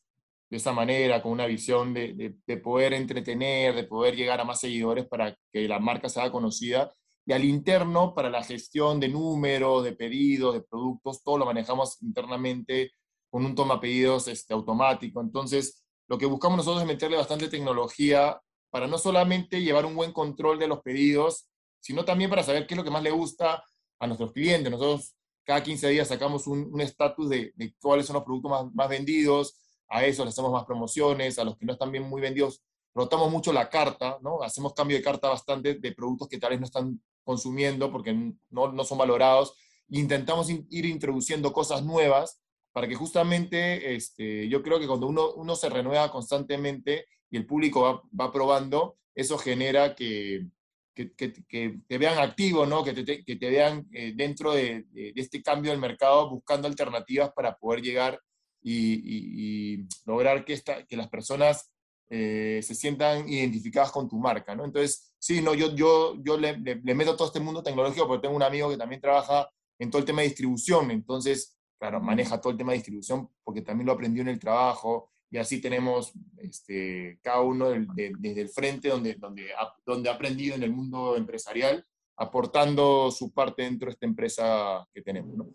de 0.49 0.57
esa 0.57 0.73
manera, 0.73 1.21
con 1.21 1.31
una 1.31 1.45
visión 1.45 1.93
de, 1.93 2.13
de, 2.13 2.35
de, 2.45 2.57
poder 2.57 2.93
entretener, 2.93 3.75
de 3.75 3.83
poder 3.83 4.15
llegar 4.15 4.41
a 4.41 4.45
más 4.45 4.59
seguidores 4.59 5.07
para 5.07 5.37
que 5.51 5.67
la 5.67 5.79
marca 5.79 6.09
sea 6.09 6.31
conocida. 6.31 6.91
Y 7.25 7.33
al 7.33 7.43
interno, 7.45 8.15
para 8.15 8.29
la 8.29 8.43
gestión 8.43 8.99
de 8.99 9.09
números, 9.09 9.83
de 9.83 9.93
pedidos, 9.93 10.55
de 10.55 10.61
productos, 10.61 11.23
todo 11.23 11.37
lo 11.37 11.45
manejamos 11.45 12.01
internamente 12.01 12.93
con 13.29 13.45
un 13.45 13.53
toma 13.53 13.79
pedidos 13.79 14.27
este, 14.27 14.53
automático. 14.53 15.21
Entonces, 15.21 15.83
lo 16.07 16.17
que 16.17 16.25
buscamos 16.25 16.57
nosotros 16.57 16.81
es 16.81 16.87
meterle 16.87 17.17
bastante 17.17 17.47
tecnología 17.47 18.41
para 18.69 18.87
no 18.87 18.97
solamente 18.97 19.61
llevar 19.61 19.85
un 19.85 19.95
buen 19.95 20.11
control 20.11 20.59
de 20.59 20.67
los 20.67 20.81
pedidos, 20.81 21.49
sino 21.79 22.05
también 22.05 22.29
para 22.29 22.43
saber 22.43 22.67
qué 22.67 22.73
es 22.73 22.77
lo 22.77 22.83
que 22.83 22.91
más 22.91 23.03
le 23.03 23.11
gusta 23.11 23.63
a 23.99 24.07
nuestros 24.07 24.31
clientes. 24.31 24.71
Nosotros 24.71 25.15
cada 25.43 25.63
15 25.63 25.89
días 25.89 26.07
sacamos 26.07 26.45
un 26.45 26.79
estatus 26.79 27.29
de, 27.29 27.53
de, 27.55 27.73
cuáles 27.81 28.05
son 28.05 28.15
los 28.15 28.23
productos 28.23 28.51
más, 28.51 28.73
más, 28.73 28.89
vendidos, 28.89 29.59
a 29.87 30.05
eso 30.05 30.23
le 30.23 30.29
hacemos 30.29 30.51
más 30.51 30.65
promociones, 30.65 31.39
a 31.39 31.43
los 31.43 31.57
que 31.57 31.65
no 31.65 31.73
están 31.73 31.91
bien 31.91 32.03
muy 32.07 32.21
vendidos, 32.21 32.61
rotamos 32.93 33.31
mucho 33.31 33.51
la 33.51 33.69
carta, 33.69 34.19
¿no? 34.21 34.43
Hacemos 34.43 34.73
cambio 34.73 34.97
de 34.97 35.03
carta 35.03 35.29
bastante 35.29 35.75
de 35.75 35.91
productos 35.93 36.27
que 36.27 36.37
tal 36.37 36.51
vez 36.51 36.59
no 36.59 36.65
están 36.65 37.01
consumiendo 37.23 37.91
porque 37.91 38.13
no, 38.49 38.71
no 38.71 38.83
son 38.83 38.97
valorados. 38.97 39.53
Intentamos 39.89 40.49
in, 40.49 40.67
ir 40.69 40.85
introduciendo 40.85 41.51
cosas 41.51 41.83
nuevas 41.83 42.41
para 42.71 42.87
que 42.87 42.95
justamente 42.95 43.95
este, 43.95 44.47
yo 44.49 44.61
creo 44.61 44.79
que 44.79 44.87
cuando 44.87 45.07
uno, 45.07 45.33
uno 45.33 45.55
se 45.55 45.69
renueva 45.69 46.11
constantemente, 46.11 47.05
y 47.29 47.37
el 47.37 47.45
público 47.45 47.81
va, 47.81 48.01
va 48.19 48.31
probando, 48.31 48.97
eso 49.15 49.37
genera 49.37 49.95
que, 49.95 50.47
que, 50.93 51.13
que, 51.13 51.33
que, 51.47 51.79
te 51.87 51.97
vean 51.97 52.17
activo, 52.17 52.65
¿no? 52.65 52.83
que, 52.83 52.93
te, 52.93 53.23
que 53.23 53.35
te 53.35 53.49
vean 53.49 53.87
eh, 53.93 54.13
dentro 54.15 54.53
de, 54.53 54.85
este 55.15 55.41
cambio 55.41 55.71
del 55.71 55.79
mercado 55.79 56.29
buscando 56.29 56.67
alternativas 56.67 57.31
para 57.33 57.57
poder 57.57 57.81
llegar 57.81 58.19
y, 58.61 59.85
lograr 60.05 60.43
que, 60.43 60.53
esta, 60.53 60.85
que 60.85 60.97
las 60.97 61.07
personas 61.07 61.71
eh, 62.09 62.59
se 62.63 62.75
sientan 62.75 63.29
identificadas 63.29 63.91
con 63.91 64.09
tu 64.09 64.17
marca. 64.17 64.55
¿no? 64.55 64.65
Entonces, 64.65 65.13
sí, 65.17 65.41
no, 65.41 65.53
yo, 65.53 65.73
yo, 65.75 66.15
yo 66.21 66.37
le, 66.37 66.57
le, 66.57 66.81
le 66.83 66.95
meto 66.95 67.15
todo 67.15 67.27
este 67.27 67.39
mundo 67.39 67.63
tecnológico 67.63 68.07
porque 68.07 68.23
tengo 68.23 68.35
un 68.35 68.43
amigo 68.43 68.69
que 68.69 68.77
también 68.77 69.01
trabaja 69.01 69.49
en 69.79 69.89
todo 69.89 69.99
el 69.99 70.05
tema 70.05 70.21
de 70.21 70.27
distribución, 70.27 70.91
entonces, 70.91 71.57
claro, 71.79 72.01
maneja 72.01 72.41
todo 72.41 72.51
el 72.51 72.57
tema 72.57 72.73
de 72.73 72.79
distribución 72.79 73.29
porque 73.45 73.61
también 73.61 73.87
lo 73.87 73.93
aprendió 73.93 74.21
en 74.21 74.27
el 74.27 74.39
trabajo, 74.39 75.09
y 75.31 75.37
así 75.37 75.61
tenemos 75.61 76.11
este, 76.37 77.19
cada 77.21 77.41
uno 77.41 77.69
de, 77.69 77.85
de, 77.93 78.13
desde 78.17 78.41
el 78.41 78.49
frente 78.49 78.89
donde, 78.89 79.13
donde, 79.15 79.53
ha, 79.53 79.73
donde 79.85 80.09
ha 80.09 80.13
aprendido 80.13 80.55
en 80.55 80.63
el 80.63 80.71
mundo 80.71 81.15
empresarial 81.15 81.85
aportando 82.19 83.09
su 83.11 83.33
parte 83.33 83.63
dentro 83.63 83.87
de 83.87 83.93
esta 83.93 84.05
empresa 84.05 84.87
que 84.93 85.01
tenemos. 85.01 85.37
¿no? 85.37 85.45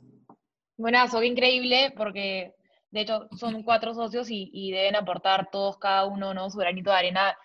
Buenazo, 0.76 1.20
qué 1.20 1.26
increíble, 1.26 1.92
porque 1.96 2.54
de 2.90 3.00
hecho 3.02 3.28
son 3.36 3.62
cuatro 3.62 3.94
socios 3.94 4.28
y, 4.30 4.70
deben 4.72 4.96
aportar 4.96 5.50
todos, 5.52 5.78
cada 5.78 6.06
uno, 6.06 6.32
¿no? 6.32 6.50
su 6.50 6.58
granito 6.58 6.90
de 6.90 6.96
arena 6.96 7.36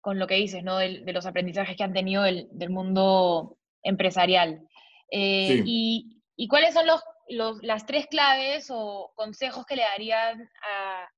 con 0.00 0.18
lo 0.18 0.26
que 0.26 0.36
dices, 0.36 0.62
¿no? 0.64 0.78
De, 0.78 1.02
los 1.12 1.26
aprendizajes 1.26 1.76
que 1.76 1.82
han 1.82 1.92
tenido 1.92 2.22
del, 2.22 2.70
mundo 2.70 3.58
empresarial. 3.82 4.66
Eh, 5.10 5.62
y, 5.64 6.48
cuáles 6.48 6.74
son 6.74 6.86
los, 6.86 7.58
las 7.62 7.86
tres 7.86 8.06
claves 8.06 8.68
o 8.70 9.12
consejos 9.14 9.66
que 9.66 9.76
le 9.76 9.82
darían 9.82 10.42
a 10.62 11.08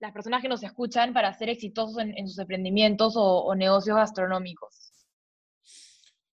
las 0.00 0.12
personas 0.12 0.42
que 0.42 0.48
nos 0.48 0.62
escuchan 0.62 1.12
para 1.12 1.32
ser 1.32 1.48
exitosos 1.48 1.98
en, 1.98 2.26
sus 2.26 2.38
emprendimientos 2.38 3.14
o 3.16 3.54
negocios 3.54 3.96
gastronómicos? 3.96 4.90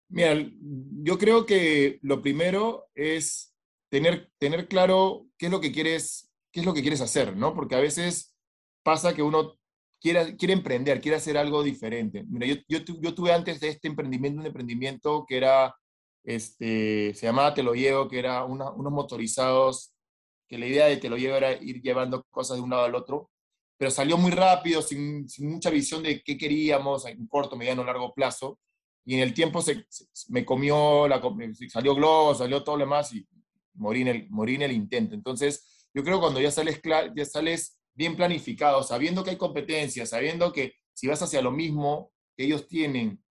Mira, 0.10 0.36
yo 1.04 1.18
creo 1.18 1.46
que 1.46 2.00
lo 2.02 2.22
primero 2.22 2.90
es 2.96 3.54
tener, 3.90 4.32
tener 4.38 4.68
claro 4.68 5.28
qué 5.38 5.48
es 5.48 5.52
lo 5.52 5.60
que 5.60 5.72
quieres, 5.72 6.32
qué 6.52 6.62
es 6.62 6.66
lo 6.66 6.74
que 6.74 6.82
quieres 6.82 7.02
hacer, 7.02 7.36
¿no? 7.36 7.54
Porque 7.54 7.76
a 7.76 7.80
veces 7.80 8.34
pasa 8.84 9.14
que 9.14 9.22
uno 9.22 9.56
quiere, 10.00 10.38
quiere 10.38 10.54
emprender, 10.54 11.02
quiere 11.02 11.18
hacer 11.18 11.38
algo 11.38 11.62
diferente. 11.62 12.24
Mira, 12.28 12.48
yo, 12.48 12.80
yo, 12.80 13.14
tuve 13.14 13.34
antes 13.34 13.60
de 13.60 13.70
este 13.70 13.90
emprendimiento 13.90 14.40
un 14.40 14.46
emprendimiento 14.46 15.26
que 15.28 15.38
era, 15.38 15.76
este, 16.24 17.14
se 17.14 17.26
llamaba 17.26 17.54
Te 17.54 17.64
lo 17.64 17.74
llevo, 17.74 18.08
que 18.08 18.20
era 18.20 18.46
unos 18.46 18.76
motorizados, 18.78 19.94
que 20.48 20.58
la 20.58 20.68
idea 20.68 20.86
de 20.86 20.98
Te 20.98 21.10
lo 21.10 21.18
llevo 21.18 21.36
era 21.36 21.52
ir 21.52 21.82
llevando 21.82 22.24
cosas 22.30 22.58
de 22.58 22.64
un 22.64 22.70
lado 22.70 22.86
al 22.86 22.96
otro, 22.96 23.30
pero 23.78 23.92
salió 23.92 24.18
muy 24.18 24.32
rápido, 24.32 24.82
sin, 24.82 25.28
mucha 25.40 25.70
visión 25.70 26.04
de 26.04 26.22
qué 26.22 26.38
queríamos 26.38 27.06
en 27.06 27.28
corto, 27.28 27.56
mediano, 27.56 27.84
largo 27.84 28.14
plazo 28.14 28.60
y 29.08 29.14
en 29.16 29.22
el 29.22 29.34
tiempo 29.34 29.62
se, 29.62 29.86
me 30.28 30.44
comió, 30.44 31.08
la, 31.08 31.22
salió 31.70 31.96
globo, 31.96 32.36
salió 32.36 32.62
todo 32.64 32.76
lo 32.76 32.84
demás 32.84 33.14
y 33.14 33.26
morí 33.76 34.02
en, 34.02 34.10
el, 34.10 34.30
morí 34.30 34.56
en 34.56 34.64
el 34.64 34.74
intento. 34.74 35.16
Entonces, 35.16 35.88
yo 35.94 36.04
creo 36.04 36.18
que 36.18 36.22
cuando 36.24 36.42
ya 36.42 36.52
sales, 36.52 36.82
ya 37.16 37.26
sales 37.26 37.80
bien 37.94 38.18
planificado, 38.18 38.84
sabiendo 38.84 39.24
que 39.24 39.30
hay 39.30 39.38
competencia, 39.38 40.06
sabiendo 40.06 40.52
que 40.52 40.74
si 40.94 41.08
vas 41.08 41.22
hacia 41.22 41.42
lo 41.42 41.52
mismo 41.52 42.12
que 42.36 42.44
ellos 42.44 42.68
tienen, 42.68 43.24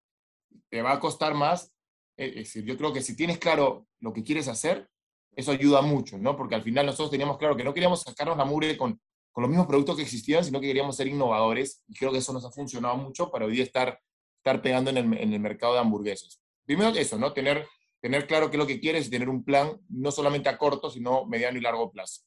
te 0.70 0.80
va 0.80 0.92
a 0.92 1.00
costar 1.00 1.34
más, 1.34 1.74
eh, 2.16 2.28
es 2.28 2.34
decir, 2.34 2.64
yo 2.64 2.78
creo 2.78 2.94
que 2.94 3.02
si 3.02 3.14
tienes 3.14 3.36
claro 3.36 3.86
lo 4.00 4.14
que 4.14 4.24
quieres 4.24 4.48
hacer, 4.48 4.88
eso 5.36 5.52
ayuda 5.52 5.82
mucho, 5.82 6.16
¿no? 6.16 6.38
Porque 6.38 6.54
al 6.54 6.62
final 6.62 6.86
nosotros 6.86 7.10
teníamos 7.10 7.36
claro 7.36 7.54
que 7.54 7.64
no 7.64 7.74
queríamos 7.74 8.00
sacarnos 8.00 8.38
la 8.38 8.46
mugre 8.46 8.78
con, 8.78 8.98
con 9.36 9.42
los 9.42 9.50
mismos 9.50 9.66
productos 9.66 9.96
que 9.96 10.02
existían, 10.02 10.42
sino 10.42 10.58
que 10.62 10.66
queríamos 10.66 10.96
ser 10.96 11.08
innovadores 11.08 11.82
y 11.88 11.94
creo 11.94 12.10
que 12.10 12.16
eso 12.16 12.32
nos 12.32 12.46
ha 12.46 12.50
funcionado 12.50 12.96
mucho 12.96 13.30
para 13.30 13.44
hoy 13.44 13.52
día 13.52 13.64
estar 13.64 14.00
estar 14.38 14.62
pegando 14.62 14.88
en 14.88 14.96
el, 14.96 15.40
mercado 15.40 15.74
de 15.74 15.80
hamburguesas. 15.80 16.40
Primero 16.64 16.88
eso, 16.88 17.18
¿no? 17.18 17.34
Tener, 17.34 17.68
tener 18.00 18.26
claro 18.26 18.48
qué 18.48 18.56
es 18.56 18.58
lo 18.58 18.66
que 18.66 18.80
quieres 18.80 19.06
y 19.06 19.10
tener 19.10 19.28
un 19.28 19.44
plan 19.44 19.78
no 19.90 20.10
solamente 20.10 20.48
a 20.48 20.56
corto, 20.56 20.88
sino 20.88 21.26
mediano 21.26 21.58
y 21.58 21.60
largo 21.60 21.92
plazo. 21.92 22.22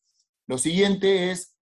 Lo 0.45 0.59
siguiente 0.59 1.31
es 1.31 1.57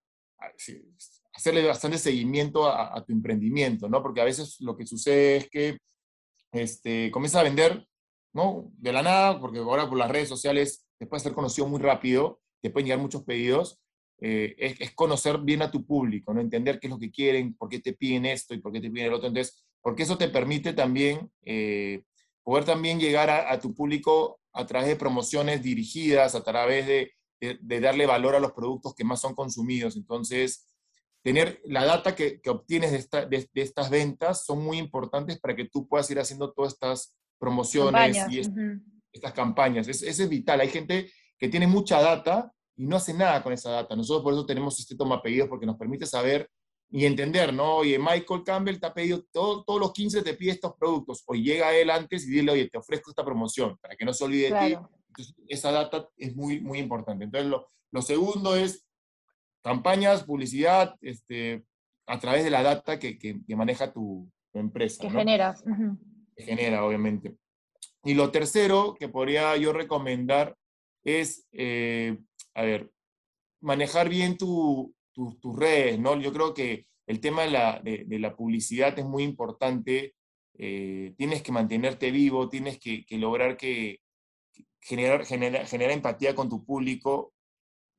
hacerle 1.32 1.66
bastante 1.66 1.98
seguimiento 1.98 2.70
a, 2.70 3.02
tu 3.06 3.14
emprendimiento, 3.14 3.88
¿no? 3.88 4.04
Porque 4.04 4.20
a 4.20 4.26
veces 4.26 4.60
lo 4.60 4.76
que 4.76 4.86
sucede 4.86 5.38
es 5.38 5.50
que 5.50 5.78
este, 6.52 7.10
comienzas 7.10 7.40
a 7.40 7.44
vender, 7.44 7.88
¿no? 8.34 8.70
De 8.74 8.92
la 8.92 9.02
nada, 9.02 9.40
porque 9.40 9.60
ahora 9.60 9.88
por 9.88 9.98
las 9.98 10.12
redes 10.12 10.28
sociales 10.28 10.86
te 10.98 11.08
puede 11.08 11.24
ser 11.24 11.32
conocido 11.32 11.70
muy 11.70 11.80
rápido, 11.80 12.42
te 12.62 12.70
pueden 12.70 12.88
llegar 12.88 13.00
muchos 13.00 13.24
pedidos, 13.24 13.80
eh, 14.20 14.56
es, 14.58 14.82
es, 14.82 14.92
conocer 14.94 15.38
bien 15.40 15.62
a 15.62 15.70
tu 15.70 15.86
público, 15.86 16.34
¿no? 16.34 16.42
Entender 16.42 16.80
qué 16.80 16.88
es 16.88 16.92
lo 16.92 17.00
que 17.00 17.12
quieren, 17.12 17.56
por 17.56 17.70
qué 17.70 17.80
te 17.80 17.94
piden 17.94 18.26
esto 18.26 18.54
y 18.54 18.60
por 18.60 18.72
qué 18.72 18.82
te 18.82 18.90
piden 18.90 19.08
el 19.08 19.14
otro. 19.14 19.28
Entonces, 19.28 19.64
porque 19.82 20.04
eso 20.04 20.18
te 20.18 20.28
permite 20.28 20.74
también 20.74 21.32
eh, 21.44 22.04
poder 22.44 22.66
también 22.66 23.00
llegar 23.00 23.30
a, 23.30 23.60
tu 23.60 23.76
público 23.76 24.40
a 24.54 24.66
través 24.66 24.88
de 24.88 24.96
promociones 24.96 25.62
dirigidas, 25.62 26.34
a 26.34 26.44
través 26.44 26.88
de, 26.88 27.12
darle 27.62 28.06
valor 28.06 28.36
a 28.36 28.40
los 28.40 28.54
productos 28.54 28.96
que 28.96 29.04
más 29.04 29.22
son 29.22 29.36
consumidos. 29.36 29.96
Entonces, 29.96 30.66
tener 31.22 31.62
la 31.66 31.86
data 31.86 32.16
que, 32.16 32.42
obtienes 32.48 33.10
de, 33.10 33.50
estas 33.54 33.90
ventas 33.90 34.46
son 34.46 34.64
muy 34.64 34.78
importantes 34.78 35.40
para 35.40 35.56
que 35.56 35.66
tú 35.66 35.88
puedas 35.88 36.10
ir 36.10 36.20
haciendo 36.20 36.52
todas 36.54 36.74
estas 36.74 37.16
promociones 37.38 38.18
y 38.30 38.42
estas 39.12 39.34
campañas. 39.34 39.88
Es, 39.88 40.02
es 40.02 40.28
vital. 40.28 40.62
Hay 40.62 40.70
gente 40.70 41.12
que 41.38 41.50
tiene 41.50 41.68
mucha 41.68 42.02
data 42.02 42.52
y 42.78 42.86
no 42.86 42.96
hace 42.96 43.14
nada 43.14 43.44
con 43.44 43.52
esa 43.52 43.72
data. 43.72 43.96
Nosotros 43.96 44.24
por 44.24 44.34
eso 44.34 44.46
tenemos 44.46 44.80
este 44.80 44.96
toma 44.96 45.22
pedidos 45.22 45.50
porque 45.50 45.66
nos 45.66 45.78
permite 45.78 46.06
saber 46.06 46.50
y 46.90 47.06
entender, 47.06 47.54
¿no? 47.54 47.78
Oye, 47.78 48.00
Michael 48.00 48.44
Campbell 48.46 48.80
te 48.80 48.86
ha 48.86 48.94
pedido, 48.94 49.24
todo, 49.32 49.64
todos 49.64 49.80
los 49.80 49.94
15 49.94 50.22
te 50.22 50.36
pide 50.36 50.52
estos 50.52 50.74
productos, 50.80 51.22
o 51.26 51.34
llega 51.34 51.76
él 51.76 51.90
antes 51.90 52.26
y 52.26 52.32
dile, 52.32 52.52
oye, 52.52 52.70
te 52.70 52.78
ofrezco 52.78 53.12
esta 53.12 53.26
promoción, 53.26 53.78
para 53.82 53.96
que 53.96 54.06
no 54.06 54.14
se 54.14 54.24
olvide 54.24 54.54
de 54.54 54.60
ti. 54.60 54.78
Entonces, 55.10 55.36
esa 55.50 55.72
data 55.72 56.08
es 56.16 56.36
muy, 56.36 56.62
muy 56.62 56.80
importante. 56.80 57.26
Entonces, 57.26 57.50
lo, 57.50 57.68
lo 57.92 58.02
segundo 58.02 58.56
es 58.56 58.86
campañas, 59.62 60.24
publicidad, 60.24 60.96
este, 61.02 61.66
a 62.06 62.20
través 62.20 62.46
de 62.46 62.52
la 62.52 62.64
data 62.64 63.00
que, 63.00 63.18
que, 63.18 63.42
maneja 63.56 63.92
tu, 63.92 64.32
tu, 64.54 64.60
empresa. 64.60 65.02
Que 65.02 65.10
genera. 65.10 65.56
Que 66.36 66.44
genera, 66.44 66.86
obviamente. 66.86 67.36
Y 68.04 68.14
lo 68.14 68.32
tercero 68.32 68.96
que 68.98 69.10
podría 69.10 69.58
yo 69.58 69.74
recomendar 69.74 70.56
es, 71.04 71.48
eh, 71.52 72.18
a 72.58 72.64
ver, 72.64 72.92
manejar 73.62 74.10
bien 74.10 74.36
tu, 74.36 74.96
tus 75.14 75.56
redes, 75.56 76.00
¿no? 76.00 76.20
Yo 76.20 76.34
creo 76.34 76.56
que 76.56 76.88
el 77.06 77.22
tema 77.22 77.44
de 77.44 78.20
la, 78.20 78.36
publicidad 78.36 78.98
es 78.98 79.06
muy 79.06 79.24
importante. 79.24 80.16
Eh, 80.58 81.14
tienes 81.18 81.44
que 81.44 81.52
mantenerte 81.52 82.10
vivo, 82.10 82.50
tienes 82.50 82.80
que, 82.80 83.06
lograr 83.12 83.58
que, 83.58 84.00
generar, 84.82 85.24
generar, 85.24 85.92
empatía 85.92 86.34
con 86.34 86.50
tu 86.50 86.66
público, 86.66 87.32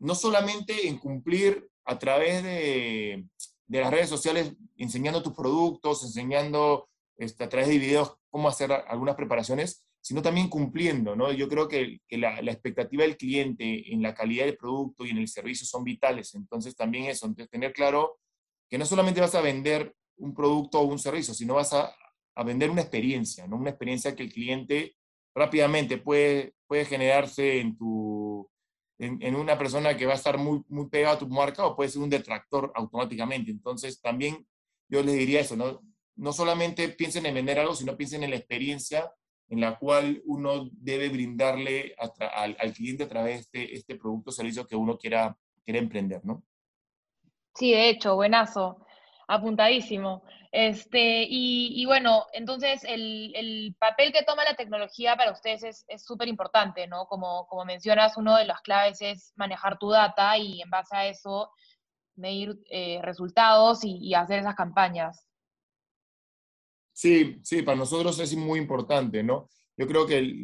no 0.01 0.17
solamente 0.17 0.89
en 0.89 0.99
cumplir 0.99 1.69
a 1.85 1.97
través 2.01 2.43
de, 2.43 3.27
de 3.67 3.81
las 3.81 3.93
redes 3.93 4.09
sociales, 4.09 4.57
enseñando 4.77 5.23
tus 5.23 5.35
productos, 5.35 6.03
enseñando 6.03 6.89
este, 7.17 7.45
a 7.45 7.49
través 7.49 7.69
de 7.69 7.79
videos 7.79 8.17
cómo 8.29 8.49
hacer 8.49 8.73
algunas 8.73 9.15
preparaciones, 9.15 9.85
sino 10.09 10.23
también 10.23 10.49
cumpliendo, 10.49 11.15
¿no? 11.15 11.31
Yo 11.33 11.51
creo 11.51 11.69
que, 11.69 12.01
la, 12.09 12.39
expectativa 12.39 13.03
del 13.03 13.19
cliente 13.19 13.93
en 13.93 14.01
la 14.01 14.15
calidad 14.15 14.47
del 14.47 14.57
producto 14.57 15.05
y 15.05 15.11
en 15.11 15.19
el 15.19 15.29
servicio 15.29 15.67
son 15.67 15.85
vitales, 15.85 16.35
entonces 16.35 16.75
también 16.75 17.05
eso, 17.05 17.27
entonces 17.27 17.51
tener 17.51 17.75
claro 17.75 18.19
que 18.71 18.79
no 18.79 18.87
solamente 18.87 19.21
vas 19.21 19.35
a 19.35 19.43
vender 19.43 19.95
un 20.17 20.33
producto 20.33 20.81
o 20.81 20.85
un 20.85 20.99
servicio, 20.99 21.35
sino 21.35 21.57
vas 21.57 21.75
a, 21.75 21.95
vender 22.43 22.71
una 22.71 22.81
experiencia, 22.81 23.47
¿no? 23.47 23.57
Una 23.57 23.69
experiencia 23.69 24.17
que 24.17 24.23
el 24.23 24.33
cliente 24.33 24.97
rápidamente 25.35 25.99
puede, 25.99 26.55
puede 26.67 26.87
generarse 26.87 27.61
en, 27.61 27.77
tu, 27.77 28.49
en, 28.99 29.35
una 29.35 29.59
persona 29.59 29.95
que 29.95 30.07
va 30.07 30.13
a 30.13 30.17
estar 30.17 30.39
muy, 30.39 30.63
muy 30.69 30.89
pegada 30.89 31.17
a 31.17 31.19
tu 31.19 31.29
marca 31.29 31.67
o 31.67 31.77
puede 31.77 31.91
ser 31.91 32.01
un 32.01 32.09
detractor 32.09 32.73
automáticamente. 32.75 33.51
Entonces 33.51 34.01
también 34.01 34.47
yo 34.89 35.03
les 35.03 35.19
diría 35.19 35.41
eso, 35.41 35.55
¿no? 35.55 35.83
No 36.17 36.33
solamente 36.33 36.89
piensen 36.89 37.27
en 37.27 37.35
vender 37.35 37.59
algo, 37.59 37.75
sino 37.75 37.95
piensen 37.95 38.23
en 38.23 38.31
la 38.31 38.37
experiencia 38.37 39.13
en 39.49 39.61
la 39.61 39.79
cual 39.79 40.23
uno 40.27 40.69
debe 40.73 41.09
brindarle 41.09 41.95
al, 42.35 42.73
cliente 42.75 43.05
a 43.05 43.09
través 43.09 43.51
de 43.51 43.65
este, 43.65 43.97
producto 43.97 44.31
o 44.31 44.33
servicio 44.33 44.67
que 44.67 44.77
uno 44.77 44.99
quiera, 44.99 45.37
quiera 45.65 45.81
emprender, 45.81 46.25
¿no? 46.25 46.43
Sí, 47.55 47.73
de 47.73 47.89
hecho, 47.89 48.15
buenazo, 48.15 48.85
apuntadísimo. 49.27 50.23
Este, 50.53 51.27
y, 51.29 51.85
bueno, 51.87 52.27
entonces 52.33 52.83
el, 52.85 53.75
papel 53.79 54.13
que 54.13 54.23
toma 54.23 54.45
la 54.45 54.55
tecnología 54.55 55.17
para 55.17 55.33
ustedes 55.33 55.85
es 55.87 56.05
súper 56.05 56.29
importante, 56.29 56.87
¿no? 56.87 57.07
Como, 57.07 57.47
como 57.47 57.65
mencionas, 57.65 58.17
uno 58.17 58.37
de 58.37 58.45
las 58.45 58.61
claves 58.61 59.01
es 59.01 59.33
manejar 59.37 59.79
tu 59.79 59.91
data 59.91 60.37
y 60.39 60.63
en 60.63 60.71
base 60.71 60.97
a 60.97 61.07
eso 61.07 61.51
medir 62.17 62.59
eh, 62.71 63.01
resultados 63.03 63.81
y 63.85 64.13
hacer 64.15 64.41
esas 64.41 64.57
campañas. 64.57 65.28
Sí, 66.99 67.39
sí, 67.45 67.63
para 67.63 67.79
nosotros 67.79 68.19
es 68.19 68.35
muy 68.35 68.59
importante, 68.59 69.23
¿no? 69.23 69.49
Yo 69.77 69.87
creo 69.87 70.05
que 70.05 70.35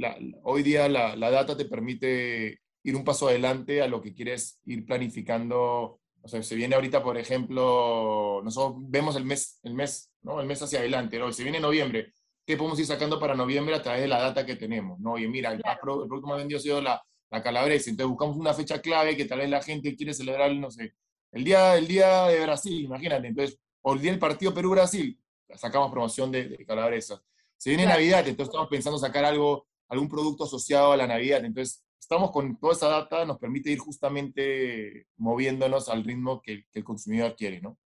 hoy 0.45 0.63
día 0.63 0.89
la, 0.89 1.17
data 1.17 1.57
te 1.57 1.65
permite 1.65 2.61
ir 2.85 2.95
un 2.95 3.03
paso 3.03 3.27
adelante 3.27 3.83
a 3.83 3.89
lo 3.89 4.01
que 4.01 4.15
quieres 4.15 4.61
ir 4.65 4.87
planificando. 4.87 6.01
O 6.23 6.29
sea, 6.29 6.41
se 6.45 6.55
viene 6.55 6.77
ahorita, 6.77 7.03
por 7.03 7.19
ejemplo, 7.19 8.41
nosotros 8.45 8.85
vemos 8.89 9.17
el 9.17 9.25
mes, 9.25 9.59
el 9.65 9.75
mes, 9.75 10.13
¿no? 10.23 10.41
El 10.41 10.47
mes 10.47 10.63
hacia 10.63 10.79
adelante, 10.79 11.19
¿no? 11.19 11.33
Se 11.33 11.43
viene 11.43 11.59
noviembre. 11.59 12.13
¿Qué 12.47 12.57
podemos 12.57 12.79
ir 12.79 12.87
sacando 12.87 13.19
para 13.19 13.35
noviembre 13.35 13.75
a 13.75 13.83
través 13.83 14.03
de 14.03 14.09
la 14.09 14.21
data 14.21 14.47
que 14.47 14.55
tenemos, 14.55 15.01
¿no? 15.01 15.15
Oye, 15.15 15.27
mira, 15.27 15.51
el, 15.53 15.61
producto 15.83 16.29
más 16.29 16.39
vendido 16.39 16.59
ha 16.59 16.63
sido 16.63 16.81
la, 16.81 17.03
la 17.33 17.43
calabresa. 17.43 17.91
Entonces 17.91 18.11
buscamos 18.11 18.37
una 18.37 18.55
fecha 18.55 18.81
clave 18.81 19.17
que 19.17 19.25
tal 19.25 19.41
vez 19.41 19.51
la 19.51 19.61
gente 19.61 19.97
quiere 19.97 20.15
celebrar, 20.15 20.55
no 20.55 20.71
sé, 20.71 20.95
el 21.33 21.43
día, 21.43 21.77
el 21.77 21.89
día 21.89 22.27
de 22.27 22.41
Brasil, 22.43 22.85
imagínate. 22.85 23.27
Entonces, 23.27 23.59
o 23.83 23.95
el 23.95 24.01
día 24.01 24.13
del 24.13 24.21
partido 24.21 24.55
Perú-Brasil 24.55 25.19
sacamos 25.57 25.91
promoción 25.91 26.31
de, 26.31 26.49
de 26.49 26.67
calabresas. 26.67 27.23
Se 27.57 27.71
viene 27.71 27.87
Navidad, 27.87 28.21
entonces 28.21 28.49
estamos 28.49 28.69
pensando 28.69 28.99
sacar 28.99 29.25
algo, 29.25 29.67
algún 29.89 30.09
producto 30.09 30.45
asociado 30.45 30.93
a 30.93 30.97
la 30.97 31.07
Navidad. 31.07 31.45
Entonces, 31.45 31.85
estamos 31.99 32.31
con 32.31 32.59
toda 32.59 32.75
esa 32.75 32.89
data, 32.89 33.25
nos 33.25 33.39
permite 33.39 33.71
ir 33.71 33.79
justamente 33.79 35.07
moviéndonos 35.17 35.89
al 35.89 36.05
ritmo 36.05 36.43
que, 36.43 36.65
el 36.73 36.85
consumidor 36.85 37.35
quiere, 37.37 37.61
¿no? 37.61 37.79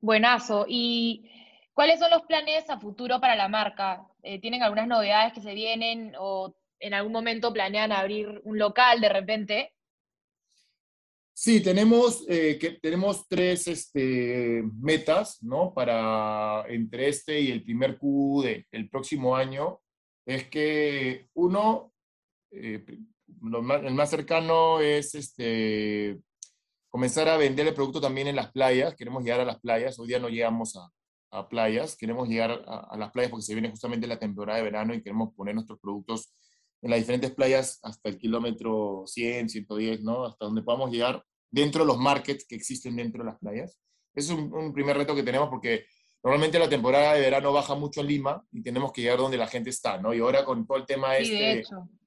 Buenazo. 0.00 0.64
Y 0.68 1.28
¿Cuáles 1.78 2.00
son 2.00 2.10
los 2.10 2.22
planes 2.22 2.68
a 2.70 2.80
futuro 2.80 3.20
para 3.20 3.36
la 3.36 3.46
marca? 3.46 4.04
Eh, 4.24 4.40
¿Tienen 4.40 4.64
algunas 4.64 4.88
novedades 4.88 5.32
que 5.32 5.40
se 5.40 5.54
vienen 5.54 6.12
o 6.18 6.52
en 6.80 6.92
algún 6.92 7.12
momento 7.12 7.52
planean 7.52 7.92
abrir 7.92 8.40
un 8.42 8.58
local 8.58 9.00
de 9.00 9.08
repente? 9.08 9.72
Sí, 11.40 11.60
tenemos, 11.60 12.24
eh, 12.28 12.58
que, 12.58 12.72
tenemos 12.82 13.28
tres 13.28 13.68
este, 13.68 14.60
metas, 14.80 15.40
¿no? 15.40 15.72
Para 15.72 16.64
entre 16.68 17.08
este 17.08 17.40
y 17.40 17.52
el 17.52 17.62
primer 17.62 17.96
Q 17.96 18.42
del 18.42 18.90
próximo 18.90 19.36
año. 19.36 19.80
Es 20.26 20.48
que 20.48 21.28
uno, 21.34 21.92
eh, 22.50 22.84
el 22.84 23.94
más 23.94 24.10
cercano 24.10 24.80
es 24.80 25.14
este, 25.14 26.18
comenzar 26.90 27.28
a 27.28 27.36
vender 27.36 27.68
el 27.68 27.74
producto 27.74 28.00
también 28.00 28.26
en 28.26 28.34
las 28.34 28.50
playas. 28.50 28.96
Queremos 28.96 29.22
llegar 29.22 29.38
a 29.38 29.44
las 29.44 29.60
playas. 29.60 29.96
Hoy 30.00 30.08
día 30.08 30.18
no 30.18 30.28
llegamos 30.28 30.74
a, 30.74 30.90
a 31.30 31.48
playas. 31.48 31.96
Queremos 31.96 32.28
llegar 32.28 32.64
a, 32.66 32.80
a, 32.80 32.96
las 32.96 33.12
playas 33.12 33.30
porque 33.30 33.46
se 33.46 33.54
viene 33.54 33.70
justamente 33.70 34.08
la 34.08 34.18
temporada 34.18 34.58
de 34.58 34.64
verano 34.64 34.92
y 34.92 35.02
queremos 35.02 35.32
poner 35.34 35.54
nuestros 35.54 35.78
productos 35.78 36.34
en 36.82 36.90
las 36.90 37.00
diferentes 37.00 37.32
playas 37.32 37.80
hasta 37.82 38.08
el 38.08 38.18
kilómetro 38.18 39.04
100, 39.06 39.48
110, 39.48 40.02
¿no? 40.02 40.26
Hasta 40.26 40.44
donde 40.44 40.62
podamos 40.62 40.90
llegar 40.90 41.24
dentro 41.50 41.82
de 41.82 41.88
los 41.88 41.98
markets 41.98 42.46
que 42.46 42.54
existen 42.54 42.96
dentro 42.96 43.24
de 43.24 43.30
las 43.30 43.38
playas. 43.38 43.78
Ese 44.14 44.32
es 44.32 44.38
un, 44.38 44.72
primer 44.72 44.96
reto 44.96 45.14
que 45.14 45.22
tenemos 45.22 45.48
porque 45.48 45.86
normalmente 46.22 46.58
la 46.58 46.68
temporada 46.68 47.14
de 47.14 47.20
verano 47.20 47.52
baja 47.52 47.74
mucho 47.74 48.00
en 48.00 48.06
Lima 48.06 48.44
y 48.52 48.62
tenemos 48.62 48.92
que 48.92 49.02
llegar 49.02 49.18
donde 49.18 49.36
la 49.36 49.46
gente 49.46 49.70
está, 49.70 49.98
¿no? 49.98 50.14
Y 50.14 50.20
ahora 50.20 50.44
con 50.44 50.66
todo 50.66 50.78
el 50.78 50.86
tema 50.86 51.16
este 51.16 51.64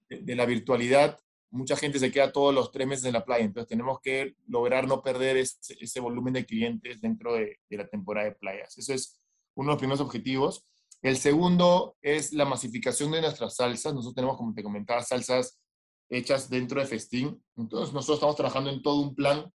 de, 0.09 0.35
la 0.35 0.45
virtualidad, 0.45 1.17
mucha 1.49 1.75
gente 1.75 1.99
se 1.99 2.11
queda 2.11 2.31
todos 2.31 2.53
los 2.53 2.71
tres 2.71 2.87
meses 2.87 3.05
en 3.05 3.13
la 3.13 3.23
playa, 3.23 3.45
entonces 3.45 3.69
tenemos 3.69 3.99
que 4.01 4.35
lograr 4.47 4.87
no 4.87 5.01
perder 5.01 5.37
ese, 5.37 5.99
volumen 5.99 6.33
de 6.33 6.45
clientes 6.45 7.01
dentro 7.01 7.33
de, 7.33 7.59
de, 7.69 7.77
la 7.77 7.87
temporada 7.87 8.27
de 8.27 8.35
playas. 8.35 8.77
Eso 8.77 8.93
es 8.93 9.21
uno 9.55 9.69
de 9.69 9.73
los 9.73 9.79
primeros 9.79 10.01
objetivos. 10.01 10.65
El 11.01 11.17
segundo 11.17 11.95
es 12.01 12.31
la 12.31 12.45
masificación 12.45 13.11
de 13.11 13.21
nuestras 13.21 13.55
salsas. 13.55 13.93
Nosotros 13.93 14.15
tenemos, 14.15 14.37
como 14.37 14.53
te 14.53 14.61
comentaba, 14.61 15.01
salsas 15.01 15.59
hechas 16.09 16.49
dentro 16.49 16.79
de 16.79 16.87
Festín. 16.87 17.43
Entonces, 17.57 17.93
nosotros 17.93 18.17
estamos 18.17 18.35
trabajando 18.35 18.69
en 18.69 18.83
todo 18.83 19.01
un 19.01 19.15
plan 19.15 19.51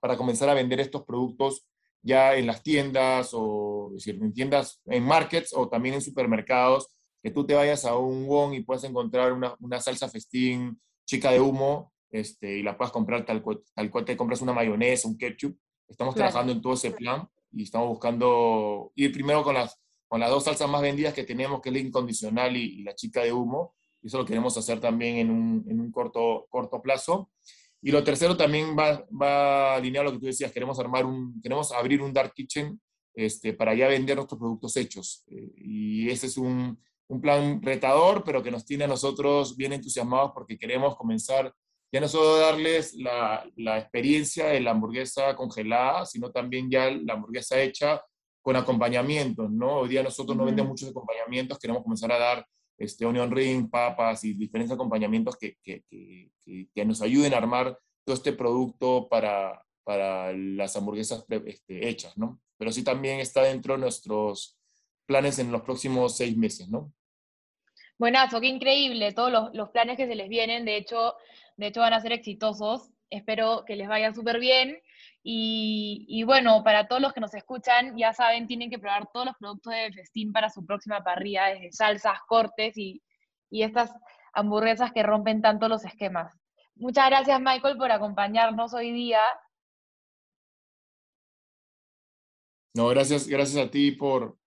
para 0.00 0.16
comenzar 0.16 0.48
a 0.48 0.54
vender 0.54 0.78
estos 0.78 1.04
productos 1.04 1.66
ya 2.02 2.36
en 2.36 2.46
las 2.46 2.62
tiendas 2.62 3.30
o 3.32 3.90
decir, 3.92 4.18
en 4.22 4.32
tiendas, 4.32 4.80
en 4.86 5.02
markets 5.02 5.52
o 5.52 5.68
también 5.68 5.96
en 5.96 6.00
supermercados, 6.00 6.88
que 7.22 7.30
tú 7.30 7.44
te 7.44 7.54
vayas 7.54 7.84
a 7.84 7.96
un 7.96 8.26
Wong 8.26 8.54
y 8.54 8.62
puedas 8.62 8.84
encontrar 8.84 9.32
una, 9.32 9.56
una 9.58 9.80
salsa 9.80 10.08
festín 10.08 10.80
chica 11.04 11.32
de 11.32 11.40
humo 11.40 11.92
este, 12.10 12.58
y 12.58 12.62
la 12.62 12.76
puedas 12.76 12.92
comprar 12.92 13.24
tal 13.26 13.42
cual, 13.42 13.60
tal 13.74 13.90
cual 13.90 14.04
te 14.04 14.16
compras 14.16 14.40
una 14.40 14.52
mayonesa, 14.52 15.08
un 15.08 15.18
ketchup. 15.18 15.58
Estamos 15.88 16.14
trabajando 16.14 16.52
en 16.52 16.62
todo 16.62 16.74
ese 16.74 16.92
plan 16.92 17.28
y 17.50 17.64
estamos 17.64 17.88
buscando 17.88 18.92
ir 18.94 19.12
primero 19.12 19.42
con 19.42 19.54
las, 19.54 19.80
con 20.08 20.20
las 20.20 20.30
dos 20.30 20.44
salsas 20.44 20.68
más 20.68 20.82
vendidas 20.82 21.14
que 21.14 21.24
tenemos, 21.24 21.60
que 21.60 21.68
es 21.68 21.74
la 21.74 21.80
incondicional 21.80 22.56
y 22.56 22.82
la 22.82 22.94
chica 22.94 23.22
de 23.22 23.32
humo, 23.32 23.74
eso 24.02 24.18
lo 24.18 24.24
queremos 24.24 24.56
hacer 24.56 24.80
también 24.80 25.16
en 25.16 25.30
un, 25.30 25.64
en 25.68 25.80
un 25.80 25.90
corto, 25.90 26.46
corto 26.48 26.80
plazo. 26.80 27.30
Y 27.80 27.90
lo 27.90 28.02
tercero 28.02 28.36
también 28.36 28.76
va, 28.76 29.04
va 29.10 29.76
alineado 29.76 30.06
lo 30.06 30.12
que 30.12 30.18
tú 30.18 30.26
decías, 30.26 30.52
queremos, 30.52 30.78
armar 30.78 31.04
un, 31.04 31.40
queremos 31.40 31.72
abrir 31.72 32.02
un 32.02 32.12
dark 32.12 32.32
kitchen 32.34 32.80
este, 33.14 33.52
para 33.52 33.74
ya 33.74 33.88
vender 33.88 34.16
nuestros 34.16 34.38
productos 34.38 34.76
hechos. 34.76 35.24
Eh, 35.28 35.52
y 35.56 36.10
ese 36.10 36.26
es 36.26 36.36
un, 36.36 36.80
un, 37.08 37.20
plan 37.20 37.60
retador, 37.62 38.24
pero 38.24 38.42
que 38.42 38.50
nos 38.50 38.64
tiene 38.64 38.84
a 38.84 38.88
nosotros 38.88 39.56
bien 39.56 39.72
entusiasmados 39.72 40.32
porque 40.32 40.58
queremos 40.58 40.96
comenzar 40.96 41.52
ya 41.90 42.00
no 42.00 42.08
solo 42.08 42.36
darles 42.36 42.94
la, 42.94 43.48
la 43.56 43.78
experiencia 43.78 44.48
de 44.48 44.60
la 44.60 44.72
hamburguesa 44.72 45.34
congelada, 45.34 46.04
sino 46.04 46.30
también 46.30 46.70
ya 46.70 46.90
la 46.90 47.14
hamburguesa 47.14 47.60
hecha 47.62 48.02
con 48.42 48.56
acompañamientos, 48.56 49.50
¿no? 49.50 49.80
Hoy 49.80 49.88
día 49.88 50.02
nosotros 50.02 50.36
no 50.36 50.44
vendemos 50.44 50.70
muchos 50.70 50.90
acompañamientos, 50.90 51.58
queremos 51.58 51.82
comenzar 51.82 52.12
a 52.12 52.18
dar 52.18 52.46
este, 52.78 53.04
onion 53.04 53.30
ring, 53.30 53.68
papas 53.68 54.24
y 54.24 54.34
diferentes 54.34 54.74
acompañamientos 54.74 55.36
que, 55.36 55.56
que, 55.62 55.82
que, 55.84 56.84
nos 56.84 57.02
ayuden 57.02 57.34
a 57.34 57.38
armar 57.38 57.76
todo 58.04 58.14
este 58.14 58.32
producto 58.32 59.08
para, 59.08 59.62
para 59.84 60.32
las 60.32 60.76
hamburguesas 60.76 61.24
este, 61.28 61.88
hechas, 61.88 62.16
¿no? 62.16 62.40
Pero 62.56 62.72
sí 62.72 62.84
también 62.84 63.20
está 63.20 63.42
dentro 63.42 63.74
de 63.74 63.80
nuestros 63.80 64.56
planes 65.06 65.38
en 65.38 65.50
los 65.50 65.62
próximos 65.62 66.16
seis 66.16 66.36
meses, 66.36 66.68
¿no? 66.68 66.92
Buenazo, 67.98 68.40
qué 68.40 68.46
increíble, 68.46 69.12
todos 69.12 69.32
los, 69.32 69.54
los 69.54 69.70
planes 69.70 69.96
que 69.96 70.06
se 70.06 70.14
les 70.14 70.28
vienen, 70.28 70.64
de 70.64 70.76
hecho, 70.76 71.14
de 71.56 71.66
hecho 71.66 71.80
van 71.80 71.94
a 71.94 72.00
ser 72.00 72.12
exitosos, 72.12 72.90
espero 73.10 73.64
que 73.66 73.76
les 73.76 73.88
vaya 73.88 74.12
súper 74.12 74.38
bien 74.38 74.80
y, 75.22 76.22
bueno, 76.24 76.62
para 76.64 76.88
todos 76.88 77.02
los 77.02 77.12
que 77.12 77.20
nos 77.20 77.34
escuchan, 77.34 77.96
ya 77.98 78.12
saben, 78.14 78.46
tienen 78.46 78.70
que 78.70 78.78
probar 78.78 79.10
todos 79.12 79.26
los 79.26 79.36
productos 79.36 79.74
de 79.74 79.92
Festín 79.92 80.32
para 80.32 80.48
su 80.48 80.64
próxima 80.64 81.04
parrilla, 81.04 81.46
desde 81.46 81.72
salsas, 81.72 82.18
cortes 82.26 82.78
y, 82.78 83.02
y 83.50 83.62
estas 83.62 83.92
hamburguesas 84.32 84.92
que 84.92 85.02
rompen 85.02 85.42
tanto 85.42 85.68
los 85.68 85.84
esquemas. 85.84 86.34
Muchas 86.76 87.08
gracias, 87.10 87.40
Michael, 87.40 87.76
por 87.76 87.90
acompañarnos 87.90 88.72
hoy 88.72 88.92
día. 88.92 89.20
No, 92.74 92.88
gracias, 92.88 93.26
gracias 93.26 93.66
a 93.66 93.70
ti 93.70 93.90
por, 93.90 94.38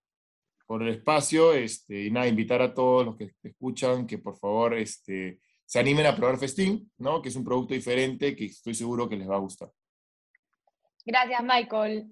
por 0.66 0.82
el 0.82 0.88
espacio 0.88 1.52
este, 1.52 2.06
y 2.06 2.10
nada, 2.10 2.26
invitar 2.26 2.62
a 2.62 2.72
todos 2.72 3.04
los 3.04 3.16
que 3.16 3.34
te 3.40 3.50
escuchan 3.50 4.06
que 4.06 4.18
por 4.18 4.38
favor 4.38 4.74
este, 4.74 5.40
se 5.72 5.78
animen 5.78 6.04
a 6.04 6.14
probar 6.14 6.36
Festín, 6.36 6.92
¿no? 6.98 7.22
que 7.22 7.30
es 7.30 7.36
un 7.36 7.44
producto 7.44 7.72
diferente 7.72 8.36
que 8.36 8.44
estoy 8.44 8.74
seguro 8.74 9.08
que 9.08 9.16
les 9.16 9.26
va 9.26 9.36
a 9.36 9.38
gustar. 9.38 9.72
Gracias, 11.06 11.42
Michael. 11.42 12.10